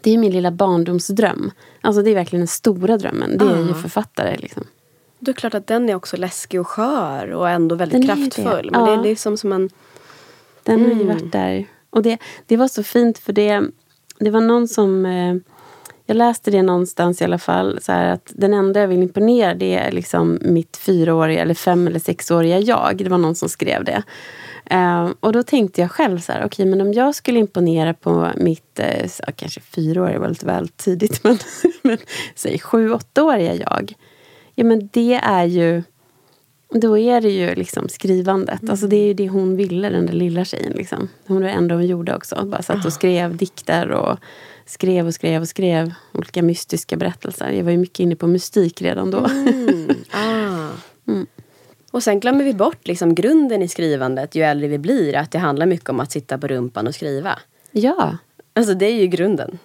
[0.00, 1.50] Det är min lilla barndomsdröm.
[1.80, 3.38] Alltså det är verkligen den stora drömmen.
[3.38, 3.74] Det är ju ah.
[3.74, 4.64] författare liksom.
[5.18, 8.66] Det är klart att den är också läskig och skör och ändå väldigt den kraftfull.
[8.66, 8.70] Det.
[8.70, 8.86] Men ja.
[8.86, 9.70] det är liksom som en
[10.62, 10.90] den mm.
[10.90, 11.66] har ju varit där.
[11.90, 13.62] Och det, det var så fint för det,
[14.18, 15.06] det var någon som...
[15.06, 15.34] Eh,
[16.06, 17.78] Jag läste det någonstans i alla fall.
[17.82, 21.98] Så att den enda jag vill imponera det är liksom mitt fyraåriga eller fem eller
[21.98, 22.96] sexåriga jag.
[22.96, 24.02] Det var någon som skrev det.
[24.72, 27.94] Uh, och då tänkte jag själv så här, okej okay, men om jag skulle imponera
[27.94, 31.38] på mitt, uh, så, kanske fyraåriga var lite väl tidigt, men,
[31.82, 31.98] men
[32.34, 33.94] säg sju, åttaåriga jag.
[34.54, 35.82] Ja men det är ju
[36.74, 38.62] då är det ju liksom skrivandet.
[38.62, 38.70] Mm.
[38.70, 40.72] Alltså det är ju det hon ville, den där lilla tjejen.
[40.72, 41.08] Liksom.
[41.26, 42.44] Hon var det enda hon gjorde också.
[42.44, 44.18] Bara satt och skrev dikter och
[44.66, 47.50] skrev och skrev och skrev olika mystiska berättelser.
[47.50, 49.18] Jag var ju mycket inne på mystik redan då.
[49.18, 49.88] Mm.
[50.10, 50.68] Ah.
[51.08, 51.26] Mm.
[51.90, 55.16] Och sen glömmer vi bort liksom grunden i skrivandet ju äldre vi blir.
[55.16, 57.38] Att det handlar mycket om att sitta på rumpan och skriva.
[57.70, 58.16] Ja.
[58.54, 59.58] Alltså det är ju grunden.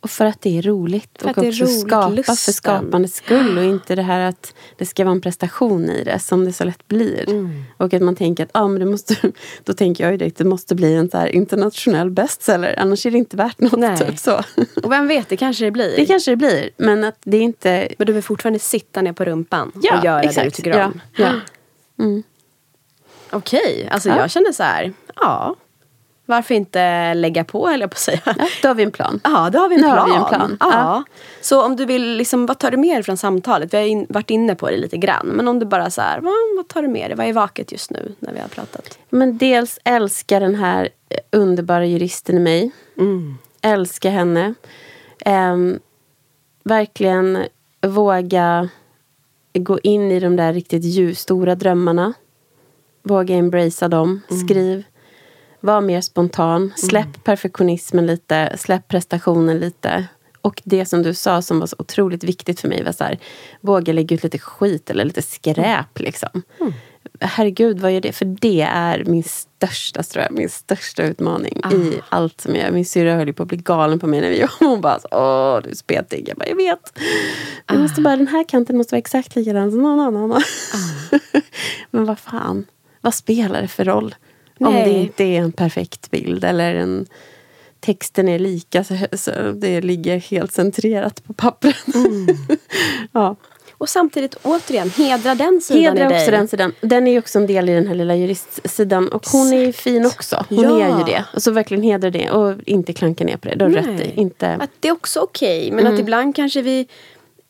[0.00, 1.22] Och för att det är roligt.
[1.22, 2.36] Och också roligt, skapa lusten.
[2.36, 3.58] för skapandets skull.
[3.58, 6.64] Och inte det här att det ska vara en prestation i det som det så
[6.64, 7.28] lätt blir.
[7.28, 7.64] Mm.
[7.76, 9.16] Och att man tänker att ah, men det måste,
[9.64, 12.74] då tänker jag ju direkt det måste bli en så internationell bestseller.
[12.78, 13.78] Annars är det inte värt något.
[13.78, 13.98] Nej.
[13.98, 14.40] Typ så.
[14.82, 15.96] Och vem vet, det kanske det blir.
[15.96, 16.70] Det kanske det blir.
[16.76, 17.88] Men att det är inte...
[17.98, 20.36] Men du vill fortfarande sitta ner på rumpan ja, och göra exakt.
[20.36, 21.00] det du tycker om.
[21.16, 21.32] Ja, ja.
[21.98, 22.22] Mm.
[23.30, 23.86] Okej, okay.
[23.86, 24.18] alltså ja.
[24.18, 24.92] jag känner så här.
[25.16, 25.56] Ja,
[26.30, 28.20] varför inte lägga på, höll jag på att säga.
[28.24, 29.20] Ja, då har vi en plan.
[29.24, 30.10] Ja, då har vi en, plan.
[30.10, 30.56] Vi en plan.
[30.60, 30.70] Ja.
[30.72, 31.04] ja.
[31.40, 33.74] Så om du vill, liksom, vad tar du med dig från samtalet?
[33.74, 35.26] Vi har in, varit inne på det lite grann.
[35.26, 37.16] Men om du bara så här, vad, vad tar du med dig?
[37.16, 38.98] Vad är vaket just nu när vi har pratat?
[39.10, 40.88] Men dels älskar den här
[41.30, 42.70] underbara juristen i mig.
[42.98, 43.38] Mm.
[43.62, 44.54] Älskar henne.
[45.26, 45.78] Um,
[46.62, 47.38] verkligen
[47.86, 48.68] våga
[49.52, 52.12] gå in i de där riktigt stora drömmarna.
[53.02, 54.20] Våga embracea dem.
[54.30, 54.48] Mm.
[54.48, 54.84] Skriv.
[55.60, 56.72] Var mer spontan.
[56.76, 57.20] Släpp mm.
[57.24, 58.56] perfektionismen lite.
[58.58, 60.06] Släpp prestationen lite.
[60.42, 63.18] Och det som du sa som var så otroligt viktigt för mig var så här,
[63.60, 65.98] våga lägga ut lite skit eller lite skräp.
[65.98, 66.42] Liksom.
[66.60, 66.72] Mm.
[67.20, 68.12] Herregud, vad gör det?
[68.12, 71.72] För det är min största, jag, min största utmaning ah.
[71.72, 72.72] i allt som jag gör.
[72.72, 74.70] Min syrra höll på att bli galen på mig när vi jobbade.
[74.70, 76.28] Hon bara, åh du är spetig.
[76.28, 76.98] Jag bara, jag vet.
[77.66, 77.74] Ah.
[77.74, 80.32] Jag måste bara, den här kanten måste vara exakt likadan som någon annan.
[80.32, 80.42] Ah.
[81.90, 82.66] Men vad fan,
[83.00, 84.14] vad spelar det för roll?
[84.60, 84.68] Nej.
[84.68, 87.06] Om det inte är en perfekt bild eller en
[87.80, 91.94] texten är lika så, så det ligger helt centrerat på pappret.
[91.94, 92.26] Mm.
[93.12, 93.36] ja.
[93.80, 96.18] Och samtidigt återigen, hedra den sidan hedra i dig.
[96.18, 96.72] också den sidan.
[96.80, 99.08] Den är ju också en del i den här lilla juristsidan.
[99.08, 99.78] Och hon Exakt.
[99.78, 100.44] är fin också.
[100.48, 100.80] Hon ja.
[100.80, 101.24] är ju det.
[101.40, 103.54] Så verkligen hedra det och inte klanka ner på det.
[103.54, 104.20] Du har rätt i.
[104.20, 104.52] Inte...
[104.52, 105.60] Att det är också okej.
[105.60, 105.94] Okay, men mm.
[105.94, 106.88] att ibland kanske vi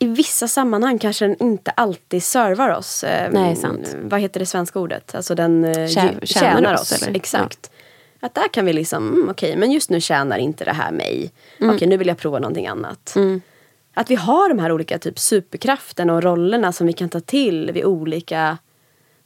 [0.03, 3.05] i vissa sammanhang kanske den inte alltid servar oss.
[3.05, 3.97] Eh, Nej, sant.
[4.03, 5.15] Vad heter det svenska ordet?
[5.15, 6.93] Alltså den eh, Tjä, tjänar, tjänar oss.
[6.93, 7.71] oss Exakt.
[7.73, 8.27] Ja.
[8.27, 10.93] Att där kan vi liksom, mm, okej okay, men just nu tjänar inte det här
[10.93, 11.33] mig.
[11.59, 11.71] Mm.
[11.71, 13.13] Okej okay, nu vill jag prova någonting annat.
[13.17, 13.41] Mm.
[13.95, 17.71] Att vi har de här olika typ superkrafterna och rollerna som vi kan ta till
[17.73, 18.59] vid olika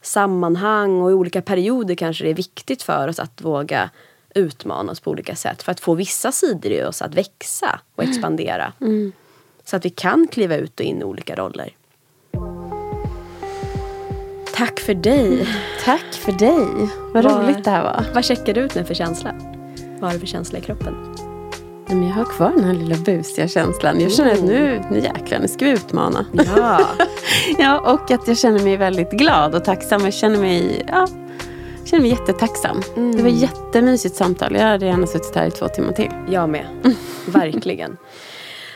[0.03, 3.91] sammanhang och i olika perioder kanske det är viktigt för oss att våga
[4.35, 8.03] utmana oss på olika sätt för att få vissa sidor i oss att växa och
[8.03, 8.73] expandera.
[8.81, 9.13] Mm.
[9.65, 11.71] Så att vi kan kliva ut och in i olika roller.
[14.55, 15.49] Tack för dig.
[15.85, 16.89] Tack för dig.
[17.13, 18.05] Vad, vad roligt det här var.
[18.15, 19.35] Vad checkar du ut nu för känsla?
[19.99, 21.15] Vad har du för känsla i kroppen?
[21.87, 24.01] Men jag har kvar den här lilla busiga känslan.
[24.01, 26.27] Jag känner att nu, nu jäklar, nu ska vi utmana.
[26.57, 26.81] Ja.
[27.59, 30.05] ja, och att jag känner mig väldigt glad och tacksam.
[30.05, 31.09] Jag känner mig, ja,
[31.85, 32.83] känner mig jättetacksam.
[32.97, 33.17] Mm.
[33.17, 34.55] Det var ett jättemysigt samtal.
[34.55, 36.11] Jag hade gärna suttit här i två timmar till.
[36.29, 36.67] Jag med.
[37.27, 37.97] Verkligen.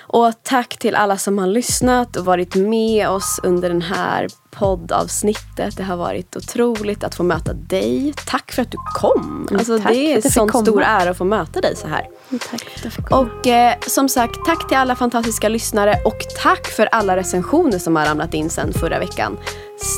[0.09, 5.77] Och tack till alla som har lyssnat och varit med oss under den här poddavsnittet.
[5.77, 8.15] Det har varit otroligt att få möta dig.
[8.27, 9.47] Tack för att du kom.
[9.49, 12.01] Mm, alltså, det är en sån stor ära att få möta dig så här.
[12.01, 13.31] Mm, tack för att jag fick komma.
[13.39, 17.97] Och eh, som sagt, tack till alla fantastiska lyssnare och tack för alla recensioner som
[17.97, 19.39] har ramlat in sen förra veckan.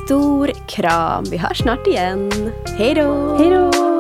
[0.05, 1.25] Stor kram.
[1.31, 2.53] Vi hörs snart igen.
[2.79, 3.37] Hej då!
[3.39, 4.00] Hej då!